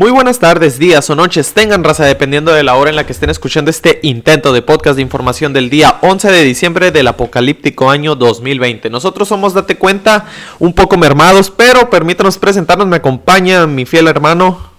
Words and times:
Muy 0.00 0.12
buenas 0.12 0.38
tardes, 0.38 0.78
días 0.78 1.10
o 1.10 1.16
noches 1.16 1.54
tengan 1.54 1.82
raza 1.82 2.04
dependiendo 2.04 2.52
de 2.52 2.62
la 2.62 2.76
hora 2.76 2.88
en 2.88 2.94
la 2.94 3.04
que 3.04 3.10
estén 3.10 3.30
escuchando 3.30 3.68
este 3.68 3.98
intento 4.04 4.52
de 4.52 4.62
podcast 4.62 4.94
de 4.94 5.02
información 5.02 5.52
del 5.52 5.70
día 5.70 5.98
11 6.02 6.30
de 6.30 6.44
diciembre 6.44 6.92
del 6.92 7.08
apocalíptico 7.08 7.90
año 7.90 8.14
2020. 8.14 8.90
Nosotros 8.90 9.26
somos, 9.26 9.54
date 9.54 9.76
cuenta, 9.76 10.26
un 10.60 10.72
poco 10.72 10.96
mermados, 10.96 11.50
pero 11.50 11.90
permítanos 11.90 12.38
presentarnos, 12.38 12.86
me 12.86 12.94
acompaña 12.94 13.66
mi 13.66 13.86
fiel 13.86 14.06
hermano 14.06 14.70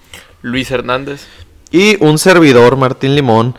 Luis 0.41 0.71
Hernández 0.71 1.27
y 1.69 2.01
un 2.01 2.17
servidor, 2.17 2.77
Martín 2.77 3.13
Limón. 3.13 3.57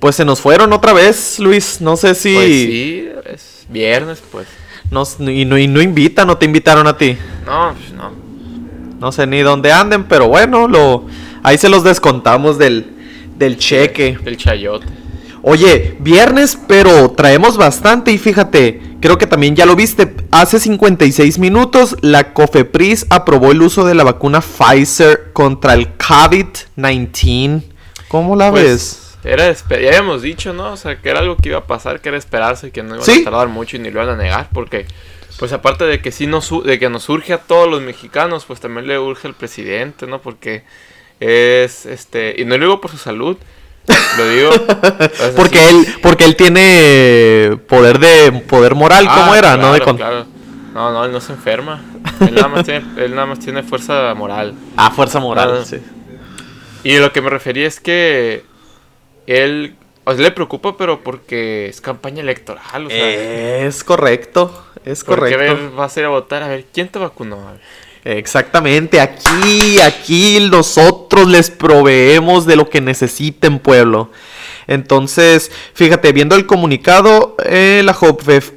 Pues 0.00 0.14
se 0.14 0.26
nos 0.26 0.42
fueron 0.42 0.74
otra 0.74 0.92
vez, 0.92 1.38
Luis, 1.38 1.80
no 1.80 1.96
sé 1.96 2.14
si... 2.14 2.34
Pues 2.34 2.48
sí, 2.48 3.08
es 3.24 3.66
viernes 3.70 4.22
pues. 4.30 4.46
Nos, 4.90 5.18
y, 5.20 5.46
no, 5.46 5.56
y 5.56 5.68
no 5.68 5.80
invitan, 5.80 6.26
no 6.26 6.36
te 6.36 6.44
invitaron 6.44 6.86
a 6.86 6.98
ti. 6.98 7.16
No, 7.46 7.74
pues 7.74 7.92
no. 7.92 8.27
No 9.00 9.12
sé 9.12 9.26
ni 9.26 9.40
dónde 9.40 9.72
anden, 9.72 10.04
pero 10.04 10.28
bueno, 10.28 10.66
lo 10.68 11.04
ahí 11.42 11.56
se 11.58 11.68
los 11.68 11.84
descontamos 11.84 12.58
del, 12.58 12.86
del 13.36 13.56
cheque. 13.58 14.18
Del 14.22 14.36
chayote. 14.36 14.86
Oye, 15.42 15.96
viernes, 16.00 16.58
pero 16.66 17.10
traemos 17.12 17.56
bastante 17.56 18.10
y 18.10 18.18
fíjate, 18.18 18.82
creo 19.00 19.18
que 19.18 19.26
también 19.28 19.54
ya 19.54 19.66
lo 19.66 19.76
viste, 19.76 20.12
hace 20.32 20.58
56 20.58 21.38
minutos 21.38 21.96
la 22.02 22.32
COFEPRIS 22.34 23.06
aprobó 23.10 23.52
el 23.52 23.62
uso 23.62 23.84
de 23.86 23.94
la 23.94 24.02
vacuna 24.02 24.40
Pfizer 24.40 25.32
contra 25.32 25.74
el 25.74 25.96
COVID-19. 25.96 27.62
¿Cómo 28.08 28.34
la 28.36 28.50
Pues, 28.50 28.64
ves? 28.64 29.04
Era 29.24 29.52
ya 29.52 29.88
habíamos 29.88 30.22
dicho, 30.22 30.52
¿no? 30.52 30.72
O 30.72 30.76
sea, 30.76 30.96
que 31.00 31.08
era 31.08 31.20
algo 31.20 31.36
que 31.36 31.50
iba 31.50 31.58
a 31.58 31.66
pasar, 31.66 32.00
que 32.00 32.08
era 32.08 32.18
esperarse, 32.18 32.70
que 32.70 32.82
no 32.82 32.96
iba 32.96 33.04
Sí. 33.04 33.20
a 33.20 33.24
tardar 33.24 33.48
mucho 33.48 33.76
y 33.76 33.80
ni 33.80 33.90
lo 33.90 34.02
iban 34.02 34.14
a 34.14 34.22
negar, 34.22 34.48
porque, 34.52 34.86
pues 35.38 35.52
aparte 35.52 35.84
de 35.84 36.00
que 36.00 36.10
sí 36.12 36.26
nos, 36.26 36.50
de 36.64 36.78
que 36.78 36.88
nos 36.90 37.04
surge 37.04 37.32
a 37.32 37.38
todos 37.38 37.68
los 37.68 37.80
mexicanos, 37.82 38.44
pues 38.44 38.60
también 38.60 38.86
le 38.86 38.98
urge 38.98 39.28
al 39.28 39.34
presidente, 39.34 40.06
¿no? 40.06 40.20
Porque 40.20 40.64
es, 41.20 41.86
este, 41.86 42.34
y 42.38 42.44
no 42.44 42.56
lo 42.58 42.64
digo 42.66 42.80
por 42.80 42.90
su 42.90 42.98
salud, 42.98 43.36
lo 44.16 44.28
digo. 44.28 44.50
pues, 44.80 45.32
Porque 45.36 45.58
así- 45.60 45.68
él, 45.86 45.94
porque 46.02 46.24
él 46.24 46.36
tiene 46.36 47.56
poder 47.68 47.98
de 47.98 48.32
poder 48.48 48.74
moral, 48.74 49.06
Ah, 49.08 49.14
¿cómo 49.20 49.34
era? 49.34 49.56
¿No? 49.56 49.72
De 49.72 49.78
claro, 49.78 49.84
con- 49.84 49.96
claro. 49.96 50.26
No, 50.74 50.92
no, 50.92 51.04
él 51.04 51.12
no 51.12 51.20
se 51.20 51.32
enferma. 51.32 51.82
Él 52.20 52.34
nada 52.34 52.48
más 52.48 52.64
tiene, 52.64 52.84
él 52.98 53.14
nada 53.14 53.26
más 53.26 53.38
tiene 53.40 53.62
fuerza 53.62 54.12
moral. 54.14 54.54
Ah, 54.76 54.90
fuerza 54.90 55.18
moral, 55.18 55.60
Ah. 55.62 55.64
sí. 55.64 55.78
Y 56.84 56.98
lo 56.98 57.12
que 57.12 57.20
me 57.20 57.30
refería 57.30 57.66
es 57.66 57.80
que 57.80 58.44
él, 59.26 59.74
o 60.08 60.14
sea, 60.14 60.22
le 60.22 60.30
preocupa, 60.30 60.74
pero 60.76 61.00
porque 61.04 61.66
es 61.68 61.82
campaña 61.82 62.22
electoral, 62.22 62.86
o 62.86 62.88
sea, 62.88 63.66
Es 63.66 63.84
correcto, 63.84 64.64
es 64.84 65.04
porque 65.04 65.34
correcto. 65.34 65.54
ver, 65.54 65.70
vas 65.72 65.94
a 65.96 66.00
ir 66.00 66.06
a 66.06 66.08
votar, 66.08 66.42
a 66.42 66.48
ver, 66.48 66.64
¿quién 66.72 66.88
te 66.88 66.98
vacunó? 66.98 67.38
Exactamente, 68.04 69.02
aquí, 69.02 69.78
aquí 69.80 70.48
nosotros 70.50 71.28
les 71.28 71.50
proveemos 71.50 72.46
de 72.46 72.56
lo 72.56 72.70
que 72.70 72.80
necesiten, 72.80 73.58
pueblo. 73.58 74.10
Entonces, 74.66 75.52
fíjate, 75.74 76.12
viendo 76.12 76.36
el 76.36 76.46
comunicado, 76.46 77.36
eh, 77.44 77.82
la, 77.84 77.94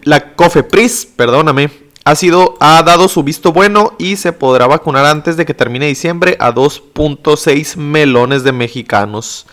la 0.04 0.34
COFEPRIS, 0.36 1.06
perdóname, 1.18 1.70
ha 2.06 2.16
sido, 2.16 2.56
ha 2.62 2.82
dado 2.84 3.10
su 3.10 3.24
visto 3.24 3.52
bueno 3.52 3.94
y 4.00 4.16
se 4.16 4.32
podrá 4.32 4.68
vacunar 4.68 5.06
antes 5.06 5.36
de 5.36 5.46
que 5.46 5.54
termine 5.54 5.88
diciembre 5.88 6.38
a 6.40 6.54
2.6 6.54 7.76
melones 7.76 8.46
de 8.46 8.54
mexicanos. 8.54 9.48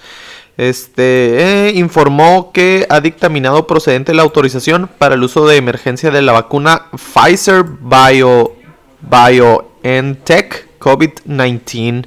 Este 0.59 1.69
eh, 1.69 1.73
informó 1.77 2.51
que 2.53 2.85
ha 2.91 3.01
dictaminado 3.01 3.67
procedente 3.69 4.13
la 4.13 4.23
autorización 4.23 4.91
para 4.99 5.15
el 5.15 5.23
uso 5.23 5.47
de 5.47 5.57
emergencia 5.57 6.11
de 6.11 6.21
la 6.21 6.33
vacuna 6.33 6.87
Pfizer 6.91 7.65
Bio 7.65 8.57
BioNTech 9.01 10.79
COVID-19. 10.81 12.07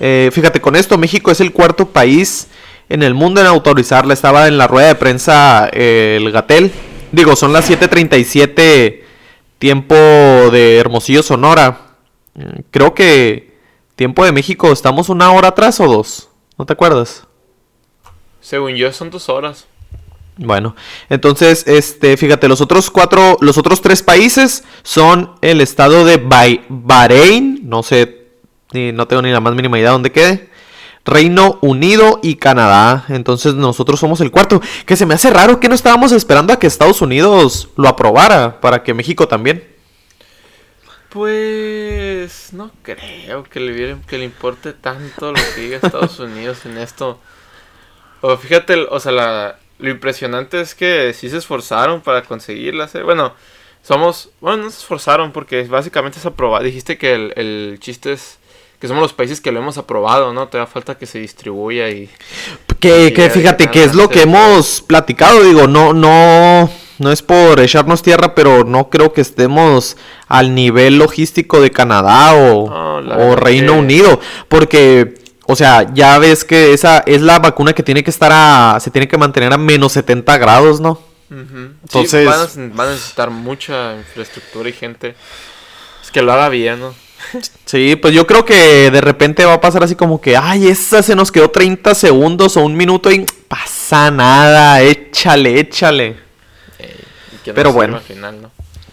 Eh, 0.00 0.30
fíjate, 0.32 0.60
con 0.60 0.74
esto 0.74 0.98
México 0.98 1.30
es 1.30 1.40
el 1.40 1.52
cuarto 1.52 1.86
país 1.86 2.48
en 2.88 3.04
el 3.04 3.14
mundo 3.14 3.40
en 3.40 3.46
autorizarla. 3.46 4.14
Estaba 4.14 4.48
en 4.48 4.58
la 4.58 4.66
rueda 4.66 4.88
de 4.88 4.94
prensa 4.96 5.70
eh, 5.72 6.18
el 6.20 6.32
Gatel. 6.32 6.72
Digo, 7.12 7.36
son 7.36 7.52
las 7.52 7.70
7:37 7.70 9.04
tiempo 9.60 9.94
de 9.94 10.78
Hermosillo, 10.78 11.22
Sonora. 11.22 11.92
Eh, 12.34 12.62
Creo 12.72 12.94
que 12.94 13.54
tiempo 13.94 14.24
de 14.24 14.32
México 14.32 14.72
estamos 14.72 15.08
una 15.08 15.30
hora 15.30 15.48
atrás 15.48 15.78
o 15.78 15.86
dos. 15.86 16.30
¿No 16.58 16.66
te 16.66 16.72
acuerdas? 16.72 17.28
Según 18.40 18.74
yo, 18.76 18.92
son 18.92 19.10
dos 19.10 19.28
horas. 19.28 19.66
Bueno, 20.36 20.74
entonces, 21.10 21.66
este, 21.66 22.16
fíjate, 22.16 22.48
los 22.48 22.60
otros 22.62 22.90
cuatro, 22.90 23.36
los 23.40 23.58
otros 23.58 23.82
tres 23.82 24.02
países 24.02 24.64
son 24.82 25.32
el 25.42 25.60
estado 25.60 26.04
de 26.06 26.16
Bai- 26.22 26.64
Bahrein, 26.70 27.60
no 27.64 27.82
sé, 27.82 28.28
ni, 28.72 28.90
no 28.92 29.06
tengo 29.06 29.20
ni 29.20 29.30
la 29.30 29.40
más 29.40 29.54
mínima 29.54 29.78
idea 29.78 29.88
de 29.90 29.92
dónde 29.92 30.12
quede, 30.12 30.48
Reino 31.04 31.58
Unido 31.60 32.20
y 32.22 32.36
Canadá. 32.36 33.04
Entonces 33.08 33.54
nosotros 33.54 34.00
somos 34.00 34.20
el 34.22 34.30
cuarto. 34.30 34.62
Que 34.86 34.96
se 34.96 35.04
me 35.06 35.14
hace 35.14 35.28
raro 35.30 35.60
que 35.60 35.68
no 35.68 35.74
estábamos 35.74 36.12
esperando 36.12 36.52
a 36.52 36.58
que 36.58 36.66
Estados 36.66 37.02
Unidos 37.02 37.68
lo 37.76 37.88
aprobara 37.88 38.60
para 38.60 38.82
que 38.82 38.94
México 38.94 39.26
también. 39.28 39.64
Pues 41.10 42.52
no 42.52 42.70
creo 42.82 43.42
que 43.44 43.60
le 43.60 43.96
que 44.06 44.16
le 44.18 44.24
importe 44.24 44.72
tanto 44.72 45.32
lo 45.32 45.40
que 45.54 45.60
diga 45.60 45.76
Estados 45.82 46.18
Unidos 46.20 46.64
en 46.66 46.78
esto. 46.78 47.18
O 48.22 48.36
fíjate, 48.36 48.74
o 48.90 49.00
sea, 49.00 49.12
la, 49.12 49.56
lo 49.78 49.90
impresionante 49.90 50.60
es 50.60 50.74
que 50.74 51.12
sí 51.14 51.30
se 51.30 51.38
esforzaron 51.38 52.00
para 52.02 52.22
conseguirlas. 52.22 52.94
eh. 52.94 53.02
Bueno, 53.02 53.32
somos, 53.82 54.30
bueno, 54.40 54.64
no 54.64 54.70
se 54.70 54.78
esforzaron 54.78 55.32
porque 55.32 55.62
básicamente 55.64 56.18
es 56.18 56.26
aprobado. 56.26 56.64
Dijiste 56.64 56.98
que 56.98 57.14
el, 57.14 57.32
el 57.36 57.78
chiste 57.80 58.12
es 58.12 58.38
que 58.78 58.88
somos 58.88 59.02
los 59.02 59.12
países 59.12 59.40
que 59.40 59.52
lo 59.52 59.60
hemos 59.60 59.76
aprobado, 59.78 60.32
¿no? 60.32 60.48
Te 60.48 60.58
da 60.58 60.66
falta 60.66 60.96
que 60.96 61.04
se 61.06 61.18
distribuya 61.18 61.88
y 61.90 62.08
Que, 62.78 63.12
que 63.12 63.28
fíjate 63.28 63.70
que 63.70 63.84
es 63.84 63.94
lo 63.94 64.08
que 64.08 64.22
hemos 64.22 64.80
platicado, 64.80 65.42
digo, 65.44 65.66
no, 65.66 65.92
no, 65.92 66.70
no 66.98 67.12
es 67.12 67.20
por 67.20 67.60
echarnos 67.60 68.02
tierra, 68.02 68.34
pero 68.34 68.64
no 68.64 68.88
creo 68.88 69.12
que 69.12 69.20
estemos 69.20 69.98
al 70.28 70.54
nivel 70.54 70.96
logístico 70.96 71.60
de 71.60 71.70
Canadá 71.70 72.34
o, 72.34 73.00
No, 73.02 73.30
o 73.32 73.36
Reino 73.36 73.74
que- 73.74 73.78
Unido, 73.80 74.20
porque, 74.48 75.14
o 75.50 75.56
sea, 75.56 75.92
ya 75.92 76.18
ves 76.18 76.44
que 76.44 76.72
esa 76.72 76.98
es 77.06 77.20
la 77.20 77.38
vacuna 77.38 77.72
que 77.72 77.82
tiene 77.82 78.02
que 78.04 78.10
estar 78.10 78.30
a, 78.32 78.78
se 78.80 78.90
tiene 78.90 79.08
que 79.08 79.18
mantener 79.18 79.52
a 79.52 79.58
menos 79.58 79.92
70 79.92 80.38
grados, 80.38 80.80
¿no? 80.80 81.00
Entonces- 81.30 82.20
Sí, 82.22 82.26
van, 82.26 82.70
a, 82.72 82.74
van 82.76 82.88
a 82.88 82.92
necesitar 82.92 83.30
mucha 83.30 83.96
infraestructura 83.96 84.68
y 84.68 84.72
gente 84.72 85.14
pues, 86.00 86.10
que 86.10 86.22
lo 86.22 86.32
haga 86.32 86.48
bien, 86.48 86.80
¿no? 86.80 86.94
Sí, 87.66 87.96
pues 87.96 88.14
yo 88.14 88.26
creo 88.26 88.44
que 88.44 88.90
de 88.90 89.00
repente 89.00 89.44
va 89.44 89.54
a 89.54 89.60
pasar 89.60 89.84
así 89.84 89.94
como 89.94 90.20
que, 90.20 90.36
ay, 90.36 90.68
esa 90.68 91.02
se 91.02 91.14
nos 91.14 91.30
quedó 91.30 91.50
30 91.50 91.94
segundos 91.94 92.56
o 92.56 92.60
un 92.62 92.74
minuto 92.76 93.10
y 93.12 93.26
pasa 93.46 94.10
nada, 94.10 94.80
échale, 94.82 95.60
échale. 95.60 96.16
Y 97.32 97.36
que 97.44 97.50
no 97.50 97.54
Pero 97.54 97.72
bueno. 97.72 97.96
Al 97.98 98.02
final, 98.02 98.42
¿no? 98.42 98.50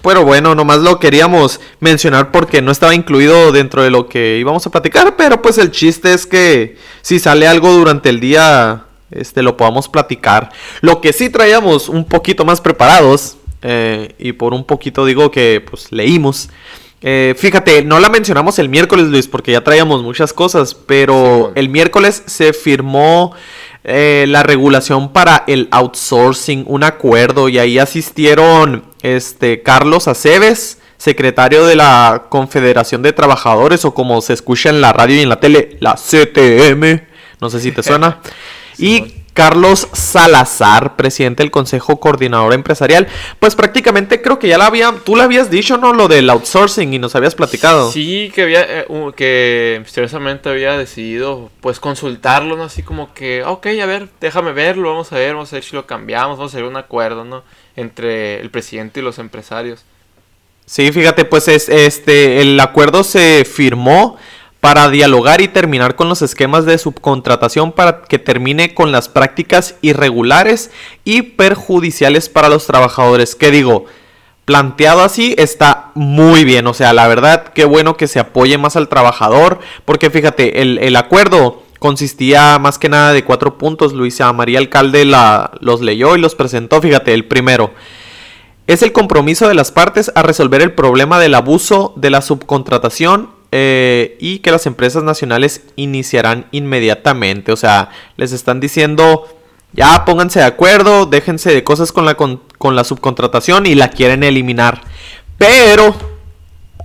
Pero 0.07 0.23
bueno, 0.23 0.55
nomás 0.55 0.77
lo 0.79 0.99
queríamos 0.99 1.59
mencionar 1.81 2.31
porque 2.31 2.61
no 2.61 2.71
estaba 2.71 2.95
incluido 2.95 3.51
dentro 3.51 3.83
de 3.83 3.89
lo 3.89 4.07
que 4.07 4.37
íbamos 4.39 4.65
a 4.65 4.71
platicar, 4.71 5.17
pero 5.17 5.41
pues 5.41 5.57
el 5.57 5.69
chiste 5.69 6.13
es 6.13 6.25
que 6.25 6.77
si 7.01 7.19
sale 7.19 7.45
algo 7.45 7.73
durante 7.73 8.07
el 8.07 8.21
día, 8.21 8.85
este, 9.11 9.43
lo 9.43 9.57
podamos 9.57 9.89
platicar. 9.89 10.49
Lo 10.79 11.01
que 11.01 11.11
sí 11.11 11.29
traíamos 11.29 11.89
un 11.89 12.05
poquito 12.05 12.45
más 12.45 12.61
preparados, 12.61 13.35
eh, 13.61 14.15
y 14.17 14.31
por 14.31 14.53
un 14.53 14.63
poquito 14.63 15.05
digo 15.05 15.29
que 15.29 15.61
pues 15.69 15.91
leímos. 15.91 16.49
Eh, 17.01 17.35
fíjate, 17.37 17.83
no 17.83 17.99
la 17.99 18.07
mencionamos 18.09 18.59
el 18.59 18.69
miércoles, 18.69 19.07
Luis, 19.07 19.27
porque 19.27 19.51
ya 19.51 19.61
traíamos 19.61 20.03
muchas 20.03 20.31
cosas, 20.31 20.73
pero 20.73 21.51
el 21.55 21.67
miércoles 21.67 22.23
se 22.27 22.53
firmó 22.53 23.35
eh, 23.83 24.25
la 24.29 24.43
regulación 24.43 25.11
para 25.11 25.43
el 25.47 25.67
outsourcing, 25.71 26.63
un 26.65 26.85
acuerdo, 26.85 27.49
y 27.49 27.59
ahí 27.59 27.77
asistieron 27.77 28.86
este 29.01 29.61
Carlos 29.61 30.07
Aceves, 30.07 30.79
secretario 30.97 31.65
de 31.65 31.75
la 31.75 32.25
Confederación 32.29 33.01
de 33.01 33.13
Trabajadores, 33.13 33.85
o 33.85 33.93
como 33.93 34.21
se 34.21 34.33
escucha 34.33 34.69
en 34.69 34.81
la 34.81 34.93
radio 34.93 35.15
y 35.17 35.21
en 35.21 35.29
la 35.29 35.39
tele, 35.39 35.77
la 35.79 35.95
CTM, 35.95 37.01
no 37.39 37.49
sé 37.49 37.59
si 37.59 37.71
te 37.71 37.83
suena, 37.83 38.19
y 38.77 39.23
Carlos 39.37 39.87
Salazar, 39.93 40.95
presidente 40.95 41.43
del 41.43 41.51
Consejo 41.51 41.99
Coordinador 41.99 42.55
Empresarial. 42.55 43.07
Pues 43.39 43.53
prácticamente 43.53 44.19
creo 44.23 44.39
que 44.39 44.47
ya 44.47 44.57
la 44.57 44.65
había, 44.65 44.91
tú 45.05 45.15
le 45.15 45.21
habías 45.21 45.51
dicho, 45.51 45.77
¿no? 45.77 45.93
Lo 45.93 46.07
del 46.07 46.27
outsourcing 46.31 46.91
y 46.91 46.97
nos 46.97 47.15
habías 47.15 47.35
platicado. 47.35 47.91
Sí, 47.91 48.31
que 48.33 48.41
había, 48.41 48.65
eh, 48.67 48.87
que 49.15 49.77
misteriosamente 49.83 50.49
había 50.49 50.75
decidido, 50.75 51.51
pues, 51.61 51.79
consultarlo, 51.79 52.57
¿no? 52.57 52.63
Así 52.63 52.81
como 52.81 53.13
que, 53.13 53.43
ok, 53.43 53.67
a 53.79 53.85
ver, 53.85 54.09
déjame 54.19 54.53
verlo, 54.53 54.89
vamos 54.89 55.13
a 55.13 55.17
ver, 55.17 55.35
vamos 55.35 55.53
a 55.53 55.57
ver 55.57 55.63
si 55.63 55.75
lo 55.75 55.85
cambiamos, 55.85 56.39
vamos 56.39 56.51
a 56.51 56.57
hacer 56.57 56.67
un 56.67 56.75
acuerdo, 56.75 57.23
¿no? 57.23 57.43
Entre 57.75 58.39
el 58.39 58.49
presidente 58.49 59.01
y 59.01 59.03
los 59.03 59.19
empresarios. 59.19 59.85
Sí, 60.65 60.91
fíjate, 60.91 61.25
pues 61.25 61.47
es 61.47 61.69
este 61.69 62.41
el 62.41 62.59
acuerdo 62.59 63.03
se 63.03 63.45
firmó 63.45 64.17
para 64.59 64.89
dialogar 64.89 65.41
y 65.41 65.47
terminar 65.47 65.95
con 65.95 66.09
los 66.09 66.21
esquemas 66.21 66.65
de 66.65 66.77
subcontratación 66.77 67.71
para 67.71 68.01
que 68.01 68.19
termine 68.19 68.73
con 68.73 68.91
las 68.91 69.09
prácticas 69.09 69.75
irregulares 69.81 70.71
y 71.03 71.21
perjudiciales 71.21 72.29
para 72.29 72.49
los 72.49 72.65
trabajadores. 72.65 73.35
¿Qué 73.35 73.51
digo? 73.51 73.85
planteado 74.47 75.01
así 75.03 75.35
está 75.37 75.91
muy 75.93 76.45
bien. 76.45 76.67
O 76.67 76.73
sea, 76.73 76.93
la 76.93 77.05
verdad, 77.09 77.49
qué 77.53 77.65
bueno 77.65 77.97
que 77.97 78.07
se 78.07 78.17
apoye 78.17 78.57
más 78.57 78.77
al 78.77 78.87
trabajador. 78.87 79.59
Porque 79.83 80.09
fíjate, 80.09 80.61
el, 80.61 80.95
acuerdo 80.95 81.63
consistía 81.79 82.57
más 82.57 82.79
que 82.79 82.87
nada 82.87 83.11
de 83.11 83.25
cuatro 83.25 83.57
puntos. 83.57 83.91
Luisa 83.91 84.31
María 84.31 84.59
Alcalde 84.59 85.03
la, 85.03 85.51
los 85.59 85.81
leyó 85.81 86.15
y 86.15 86.21
los 86.21 86.33
presentó. 86.33 86.81
Fíjate, 86.81 87.13
el 87.13 87.25
primero. 87.25 87.73
Es 88.67 88.83
el 88.83 88.93
compromiso 88.93 89.49
de 89.49 89.53
las 89.53 89.73
partes 89.73 90.13
a 90.15 90.23
resolver 90.23 90.61
el 90.61 90.71
problema 90.71 91.19
del 91.19 91.35
abuso 91.35 91.93
de 91.97 92.09
la 92.09 92.21
subcontratación 92.21 93.29
eh, 93.51 94.17
y 94.19 94.39
que 94.39 94.51
las 94.51 94.65
empresas 94.65 95.03
nacionales 95.03 95.63
iniciarán 95.75 96.47
inmediatamente. 96.51 97.51
O 97.51 97.55
sea, 97.55 97.89
les 98.17 98.31
están 98.31 98.59
diciendo 98.59 99.25
ya 99.73 100.05
pónganse 100.05 100.39
de 100.39 100.45
acuerdo, 100.45 101.05
déjense 101.05 101.53
de 101.53 101.63
cosas 101.63 101.91
con 101.91 102.05
la, 102.05 102.15
con, 102.15 102.41
la 102.75 102.83
subcontratación 102.83 103.65
y 103.65 103.75
la 103.75 103.89
quieren 103.89 104.23
eliminar. 104.23 104.81
Pero 105.37 105.95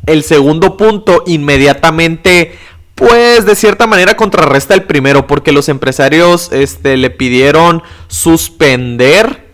el 0.06 0.22
segundo 0.24 0.76
punto 0.76 1.22
inmediatamente 1.26 2.58
pues 2.94 3.46
de 3.46 3.54
cierta 3.54 3.86
manera 3.86 4.16
contrarresta 4.16 4.74
el 4.74 4.82
primero 4.82 5.26
porque 5.26 5.52
los 5.52 5.68
empresarios 5.68 6.52
este, 6.52 6.96
le 6.96 7.10
pidieron 7.10 7.82
suspender 8.08 9.48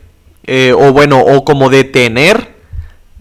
eh, 0.44 0.74
o 0.76 0.92
bueno 0.92 1.20
o 1.20 1.44
como 1.44 1.70
detener 1.70 2.57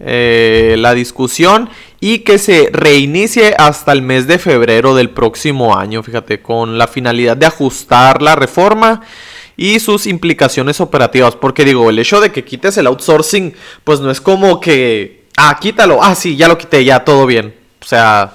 eh, 0.00 0.76
la 0.78 0.94
discusión 0.94 1.70
y 2.00 2.20
que 2.20 2.38
se 2.38 2.70
reinicie 2.72 3.54
hasta 3.58 3.92
el 3.92 4.02
mes 4.02 4.26
de 4.26 4.38
febrero 4.38 4.94
del 4.94 5.10
próximo 5.10 5.76
año 5.76 6.02
fíjate 6.02 6.40
con 6.40 6.78
la 6.78 6.86
finalidad 6.86 7.36
de 7.36 7.46
ajustar 7.46 8.22
la 8.22 8.36
reforma 8.36 9.02
y 9.58 9.80
sus 9.80 10.06
implicaciones 10.06 10.80
operativas. 10.80 11.34
Porque 11.34 11.66
digo, 11.66 11.90
el 11.90 11.98
hecho 11.98 12.22
de 12.22 12.32
que 12.32 12.44
quites 12.44 12.78
el 12.78 12.86
outsourcing, 12.86 13.54
pues 13.84 14.00
no 14.00 14.10
es 14.10 14.22
como 14.22 14.60
que, 14.60 15.24
ah, 15.36 15.58
quítalo, 15.60 16.02
ah, 16.02 16.14
sí, 16.14 16.36
ya 16.36 16.48
lo 16.48 16.56
quité, 16.56 16.84
ya 16.84 17.04
todo 17.04 17.26
bien. 17.26 17.54
O 17.82 17.84
sea, 17.84 18.34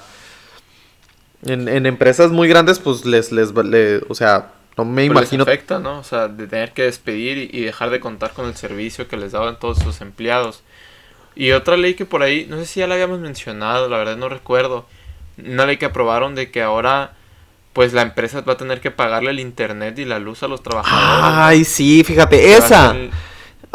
en, 1.46 1.86
empresas 1.86 2.32
muy 2.32 2.50
grandes, 2.50 2.78
pues 2.78 3.06
les, 3.06 3.32
les, 3.32 3.52
o 4.10 4.14
sea, 4.14 4.52
no 4.78 4.84
me 4.84 5.06
pues 5.06 5.12
imagino. 5.12 5.46
Les 5.46 5.54
afecta, 5.54 5.80
¿no? 5.80 6.00
O 6.00 6.04
sea, 6.04 6.28
de 6.28 6.46
tener 6.46 6.74
que 6.74 6.84
despedir 6.84 7.50
y, 7.56 7.62
dejar 7.62 7.90
de 7.90 8.02
contar 8.02 8.34
con 8.34 8.46
el 8.46 8.56
servicio 8.56 9.08
que 9.08 9.16
les 9.16 9.32
daban 9.32 9.58
todos 9.60 9.80
sus 9.80 10.02
empleados. 10.02 10.62
Y 11.36 11.52
otra 11.52 11.78
ley 11.78 11.96
que 11.96 12.06
por 12.06 12.24
ahí, 12.24 12.46
no 12.50 12.58
sé 12.58 12.66
si 12.66 12.80
ya 12.80 12.88
la 12.88 12.96
habíamos 12.96 13.20
mencionado, 13.20 13.90
la 13.90 13.98
verdad 13.98 14.18
no 14.18 14.30
recuerdo. 14.30 14.86
Una 15.44 15.66
ley 15.66 15.78
que 15.78 15.86
aprobaron 15.86 16.36
de 16.36 16.52
que 16.52 16.62
ahora 16.62 17.14
pues 17.74 17.92
la 17.92 18.04
empresa 18.04 18.42
va 18.42 18.54
a 18.54 18.58
tener 18.58 18.80
que 18.80 18.92
pagarle 18.92 19.32
el 19.32 19.40
internet 19.40 19.98
y 19.98 20.06
la 20.06 20.20
luz 20.20 20.44
a 20.44 20.48
los 20.48 20.62
trabajadores. 20.62 21.34
Ay, 21.36 21.66
sí, 21.66 22.04
fíjate, 22.04 22.56
esa. 22.56 22.96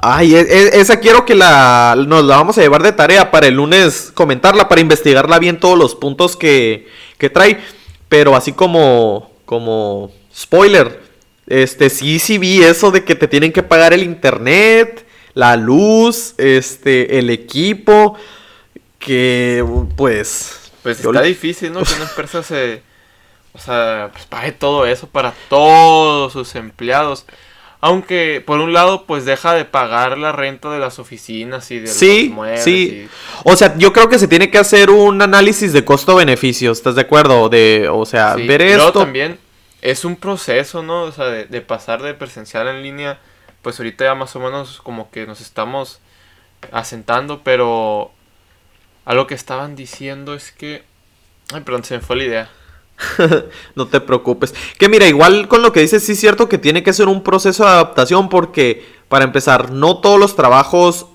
Ay, 0.00 0.36
e, 0.36 0.40
e, 0.40 0.80
esa 0.80 1.00
quiero 1.00 1.24
que 1.24 1.34
la 1.34 1.96
nos 2.06 2.24
la 2.24 2.36
vamos 2.36 2.56
a 2.56 2.60
llevar 2.60 2.84
de 2.84 2.92
tarea 2.92 3.32
para 3.32 3.48
el 3.48 3.54
lunes 3.54 4.12
comentarla, 4.14 4.68
para 4.68 4.80
investigarla 4.80 5.40
bien 5.40 5.58
todos 5.58 5.76
los 5.76 5.96
puntos 5.96 6.36
que, 6.36 6.86
que 7.18 7.28
trae. 7.28 7.58
Pero 8.08 8.36
así 8.36 8.52
como, 8.52 9.32
como 9.44 10.12
spoiler, 10.32 11.02
este 11.48 11.90
sí, 11.90 12.20
sí 12.20 12.38
vi 12.38 12.62
eso 12.62 12.92
de 12.92 13.02
que 13.02 13.16
te 13.16 13.26
tienen 13.26 13.52
que 13.52 13.64
pagar 13.64 13.92
el 13.92 14.04
internet, 14.04 15.04
la 15.34 15.56
luz, 15.56 16.34
este, 16.38 17.18
el 17.18 17.30
equipo, 17.30 18.16
que 18.98 19.64
pues... 19.96 20.70
Pues 20.82 21.00
está 21.00 21.22
difícil, 21.22 21.72
¿no? 21.72 21.82
Que 21.84 21.94
una 21.94 22.04
empresa 22.04 22.42
se 22.42 22.82
o 23.58 23.60
sea, 23.60 24.10
pues 24.12 24.24
pague 24.26 24.52
todo 24.52 24.86
eso 24.86 25.08
para 25.08 25.34
todos 25.48 26.32
sus 26.32 26.54
empleados. 26.54 27.26
Aunque 27.80 28.42
por 28.44 28.58
un 28.58 28.72
lado 28.72 29.04
pues 29.04 29.24
deja 29.24 29.54
de 29.54 29.64
pagar 29.64 30.18
la 30.18 30.32
renta 30.32 30.70
de 30.70 30.78
las 30.78 30.98
oficinas 30.98 31.70
y 31.70 31.80
de 31.80 31.86
sí, 31.86 32.26
los 32.26 32.34
muebles. 32.34 32.64
Sí, 32.64 33.08
O 33.44 33.56
sea, 33.56 33.76
yo 33.76 33.92
creo 33.92 34.08
que 34.08 34.18
se 34.18 34.28
tiene 34.28 34.50
que 34.50 34.58
hacer 34.58 34.90
un 34.90 35.22
análisis 35.22 35.72
de 35.72 35.84
costo-beneficio, 35.84 36.72
¿estás 36.72 36.96
de 36.96 37.02
acuerdo? 37.02 37.48
De, 37.48 37.88
o 37.90 38.04
sea, 38.04 38.34
ver 38.34 38.62
esto. 38.62 38.92
también 38.92 39.38
es 39.80 40.04
un 40.04 40.16
proceso, 40.16 40.82
¿no? 40.82 41.02
O 41.02 41.12
sea, 41.12 41.26
de, 41.26 41.44
de, 41.44 41.60
pasar 41.60 42.02
de 42.02 42.14
presencial 42.14 42.66
en 42.66 42.82
línea, 42.82 43.20
pues 43.62 43.78
ahorita 43.78 44.04
ya 44.04 44.14
más 44.14 44.34
o 44.36 44.40
menos 44.40 44.80
como 44.82 45.10
que 45.10 45.26
nos 45.26 45.40
estamos 45.40 46.00
asentando, 46.72 47.42
pero 47.42 48.10
algo 49.04 49.26
que 49.26 49.34
estaban 49.34 49.76
diciendo 49.76 50.34
es 50.34 50.52
que... 50.52 50.84
Ay, 51.52 51.62
perdón, 51.62 51.84
se 51.84 51.94
me 51.94 52.00
fue 52.00 52.16
la 52.16 52.24
idea. 52.24 52.50
no 53.74 53.86
te 53.86 54.00
preocupes. 54.00 54.54
Que 54.78 54.88
mira, 54.88 55.06
igual 55.06 55.48
con 55.48 55.62
lo 55.62 55.72
que 55.72 55.80
dices, 55.80 56.04
sí 56.04 56.12
es 56.12 56.20
cierto 56.20 56.48
que 56.48 56.58
tiene 56.58 56.82
que 56.82 56.92
ser 56.92 57.08
un 57.08 57.22
proceso 57.22 57.64
de 57.64 57.70
adaptación 57.70 58.28
porque, 58.28 58.86
para 59.08 59.24
empezar, 59.24 59.70
no 59.70 59.98
todos 59.98 60.18
los 60.18 60.36
trabajos, 60.36 61.06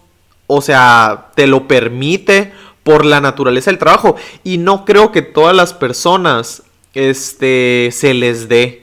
o 0.48 0.62
sea, 0.62 1.32
te 1.36 1.48
lo 1.48 1.68
permite 1.68 2.54
por 2.84 3.06
la 3.06 3.22
naturaleza 3.22 3.72
del 3.72 3.80
trabajo. 3.80 4.16
Y 4.44 4.58
no 4.58 4.86
creo 4.86 5.12
que 5.12 5.22
todas 5.22 5.56
las 5.56 5.74
personas, 5.74 6.64
este, 6.94 7.90
se 7.92 8.14
les 8.14 8.50
dé 8.50 8.83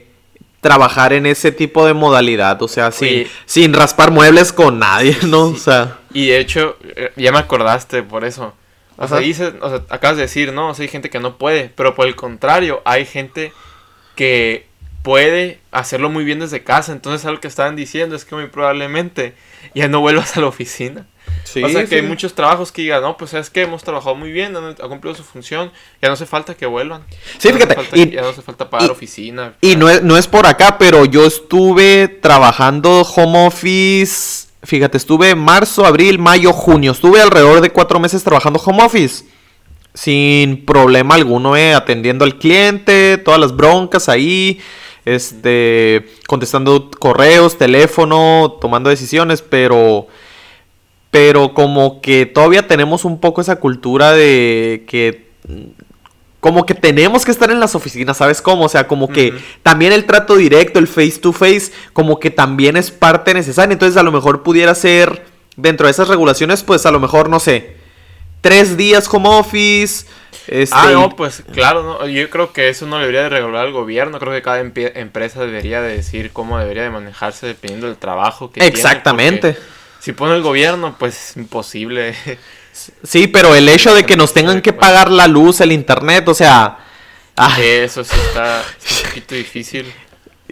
trabajar 0.61 1.11
en 1.11 1.25
ese 1.25 1.51
tipo 1.51 1.85
de 1.85 1.93
modalidad. 1.93 2.61
O 2.61 2.67
sea, 2.67 2.91
sin, 2.91 3.27
sin 3.45 3.73
raspar 3.73 4.11
muebles 4.11 4.53
con 4.53 4.79
nadie, 4.79 5.17
¿no? 5.27 5.49
O 5.49 5.55
sea. 5.57 5.97
Y 6.13 6.27
de 6.27 6.39
hecho, 6.39 6.77
eh, 6.95 7.11
ya 7.17 7.31
me 7.31 7.39
acordaste 7.39 8.03
por 8.03 8.23
eso. 8.23 8.53
O 8.97 9.07
sea, 9.07 9.17
dices, 9.17 9.53
o 9.61 9.69
sea, 9.69 9.81
acabas 9.89 10.17
de 10.17 10.23
decir, 10.23 10.53
¿no? 10.53 10.69
O 10.69 10.73
sea, 10.75 10.83
hay 10.83 10.89
gente 10.89 11.09
que 11.09 11.19
no 11.19 11.37
puede, 11.37 11.71
pero 11.75 11.95
por 11.95 12.07
el 12.07 12.15
contrario, 12.15 12.81
hay 12.85 13.05
gente 13.05 13.51
que 14.15 14.67
puede 15.01 15.59
hacerlo 15.71 16.09
muy 16.09 16.23
bien 16.23 16.39
desde 16.39 16.63
casa. 16.63 16.91
Entonces, 16.91 17.25
algo 17.25 17.41
que 17.41 17.47
estaban 17.47 17.75
diciendo 17.75 18.15
es 18.15 18.25
que 18.25 18.35
muy 18.35 18.47
probablemente 18.47 19.35
ya 19.73 19.87
no 19.87 19.99
vuelvas 20.01 20.37
a 20.37 20.41
la 20.41 20.47
oficina. 20.47 21.05
o 21.63 21.69
sea, 21.69 21.85
que 21.85 21.95
hay 21.95 22.01
muchos 22.01 22.33
trabajos 22.33 22.71
que 22.71 22.83
digan, 22.83 23.01
no, 23.01 23.17
pues 23.17 23.33
es 23.33 23.49
que 23.49 23.63
hemos 23.63 23.83
trabajado 23.83 24.15
muy 24.15 24.31
bien, 24.31 24.55
ha 24.55 24.87
cumplido 24.87 25.15
su 25.15 25.23
función, 25.23 25.71
ya 26.01 26.09
no 26.09 26.13
hace 26.13 26.25
falta 26.25 26.55
que 26.55 26.65
vuelvan. 26.65 27.03
Sí, 27.37 27.51
fíjate. 27.51 28.11
ya 28.11 28.21
no 28.21 28.29
hace 28.29 28.41
falta 28.41 28.69
pagar 28.69 28.91
oficina. 28.91 29.53
Y 29.61 29.75
no 29.75 29.89
es, 29.89 30.03
no 30.03 30.17
es 30.17 30.27
por 30.27 30.45
acá, 30.45 30.77
pero 30.77 31.05
yo 31.05 31.25
estuve 31.25 32.07
trabajando 32.07 33.01
home 33.01 33.47
office 33.47 34.51
Fíjate, 34.63 34.97
estuve 34.97 35.33
marzo, 35.33 35.85
abril, 35.85 36.19
mayo, 36.19 36.53
junio. 36.53 36.91
Estuve 36.91 37.19
alrededor 37.19 37.61
de 37.61 37.71
cuatro 37.71 37.99
meses 37.99 38.23
trabajando 38.23 38.61
home 38.63 38.83
office. 38.83 39.25
Sin 39.93 40.65
problema 40.65 41.15
alguno, 41.15 41.57
eh, 41.57 41.73
atendiendo 41.73 42.23
al 42.23 42.37
cliente, 42.37 43.17
todas 43.17 43.39
las 43.39 43.55
broncas 43.55 44.07
ahí, 44.07 44.61
este, 45.05 46.07
contestando 46.27 46.89
correos, 46.99 47.57
teléfono, 47.57 48.57
tomando 48.61 48.89
decisiones, 48.89 49.41
pero, 49.41 50.07
pero 51.09 51.53
como 51.53 52.01
que 52.01 52.25
todavía 52.25 52.67
tenemos 52.67 53.05
un 53.05 53.19
poco 53.19 53.41
esa 53.41 53.57
cultura 53.57 54.11
de 54.13 54.83
que 54.87 55.31
como 56.41 56.65
que 56.65 56.73
tenemos 56.73 57.23
que 57.23 57.31
estar 57.31 57.51
en 57.51 57.59
las 57.59 57.75
oficinas, 57.75 58.17
¿sabes 58.17 58.41
cómo? 58.41 58.65
O 58.65 58.69
sea, 58.69 58.87
como 58.87 59.09
que 59.09 59.33
también 59.61 59.93
el 59.93 60.05
trato 60.05 60.35
directo, 60.35 60.79
el 60.79 60.87
face 60.87 61.19
to 61.21 61.33
face, 61.33 61.71
como 61.93 62.19
que 62.19 62.31
también 62.31 62.77
es 62.77 62.89
parte 62.89 63.35
necesaria. 63.35 63.73
Entonces, 63.73 63.95
a 63.95 64.03
lo 64.03 64.11
mejor 64.11 64.41
pudiera 64.41 64.73
ser, 64.73 65.23
dentro 65.55 65.85
de 65.85 65.91
esas 65.91 66.07
regulaciones, 66.07 66.63
pues 66.63 66.87
a 66.87 66.91
lo 66.91 66.99
mejor, 66.99 67.29
no 67.29 67.39
sé, 67.39 67.75
tres 68.41 68.75
días 68.75 69.07
home 69.09 69.29
office. 69.29 70.05
Este, 70.47 70.75
ah, 70.75 70.89
no, 70.91 71.15
pues 71.15 71.43
claro, 71.53 71.83
no, 71.83 72.07
yo 72.07 72.29
creo 72.29 72.51
que 72.51 72.69
eso 72.69 72.85
no 72.87 72.97
debería 72.99 73.21
de 73.23 73.29
regular 73.29 73.67
el 73.67 73.73
gobierno. 73.73 74.19
Creo 74.19 74.33
que 74.33 74.41
cada 74.41 74.59
empresa 74.59 75.39
debería 75.45 75.81
de 75.81 75.95
decir 75.95 76.31
cómo 76.33 76.57
debería 76.57 76.83
de 76.83 76.89
manejarse 76.89 77.47
dependiendo 77.47 77.87
del 77.87 77.97
trabajo 77.97 78.51
que 78.51 78.65
Exactamente. 78.65 79.55
si 79.99 80.11
pone 80.11 80.35
el 80.35 80.41
gobierno, 80.41 80.95
pues 80.97 81.29
es 81.29 81.37
imposible. 81.37 82.15
Sí, 83.03 83.27
pero 83.27 83.53
el 83.53 83.67
hecho 83.67 83.93
de 83.93 84.05
que 84.05 84.15
nos 84.15 84.33
tengan 84.33 84.61
que 84.61 84.73
pagar 84.73 85.11
la 85.11 85.27
luz, 85.27 85.61
el 85.61 85.71
internet, 85.71 86.27
o 86.27 86.33
sea... 86.33 86.77
Ah. 87.35 87.57
Eso 87.59 88.03
sí 88.03 88.15
está, 88.27 88.63
un 88.63 89.07
poquito 89.09 89.35
difícil. 89.35 89.93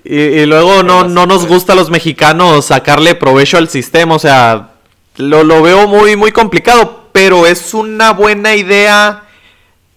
Y, 0.03 0.45
luego 0.45 0.83
no, 0.83 1.03
no 1.05 1.25
nos 1.25 1.45
gusta 1.45 1.73
a 1.73 1.75
los 1.75 1.89
mexicanos 1.89 2.65
sacarle 2.65 3.15
provecho 3.15 3.57
al 3.57 3.69
sistema, 3.69 4.15
o 4.15 4.19
sea, 4.19 4.71
lo, 5.17 5.43
lo 5.43 5.61
veo 5.61 5.87
muy, 5.87 6.15
muy 6.15 6.31
complicado, 6.31 6.98
pero 7.19 7.45
es 7.45 7.73
una 7.73 8.13
buena 8.13 8.55
idea 8.55 9.23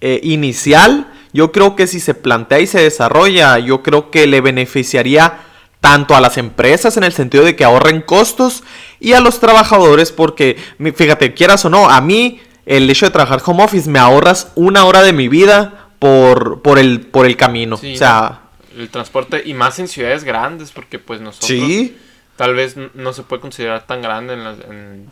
eh, 0.01 0.19
inicial. 0.25 1.07
Yo 1.33 1.53
creo 1.53 1.77
que 1.77 1.87
si 1.87 2.01
se 2.01 2.15
plantea 2.15 2.59
y 2.59 2.67
se 2.67 2.81
desarrolla, 2.81 3.61
yo 3.61 3.81
creo 3.85 4.11
que 4.11 4.27
le 4.27 4.41
beneficiaría 4.41 5.39
tanto 5.79 6.17
a 6.17 6.21
las 6.21 6.37
empresas 6.37 6.97
en 6.97 7.05
el 7.05 7.13
sentido 7.13 7.45
de 7.45 7.55
que 7.55 7.63
ahorren 7.63 8.03
costos 8.03 8.65
y 8.99 9.13
a 9.13 9.21
los 9.21 9.39
trabajadores 9.39 10.11
porque, 10.11 10.57
fíjate, 10.97 11.33
quieras 11.33 11.65
o 11.65 11.71
no, 11.71 11.89
a 11.89 12.01
mí 12.01 12.41
el 12.67 12.91
hecho 12.91 13.07
de 13.07 13.13
trabajar 13.13 13.41
home 13.47 13.63
office 13.63 13.89
me 13.89 14.01
ahorras 14.01 14.51
una 14.57 14.85
hora 14.85 15.03
de 15.03 15.13
mi 15.13 15.29
vida 15.29 15.91
por, 16.01 16.61
por, 16.61 16.81
el, 16.81 17.03
por 17.03 17.27
el 17.27 17.37
camino. 17.37 17.77
o 17.77 17.97
sea... 17.97 18.41
El 18.77 18.89
transporte 18.89 19.45
y 19.47 19.55
más 19.55 19.79
en 19.79 19.87
ciudades 19.87 20.25
grandes 20.25 20.73
porque 20.73 20.99
pues 20.99 21.21
nosotros 21.21 21.61
tal 22.35 22.55
vez 22.57 22.75
no 22.95 23.13
se 23.13 23.23
puede 23.23 23.41
considerar 23.41 23.87
tan 23.87 24.03
grande 24.03 24.35
en, 24.35 25.09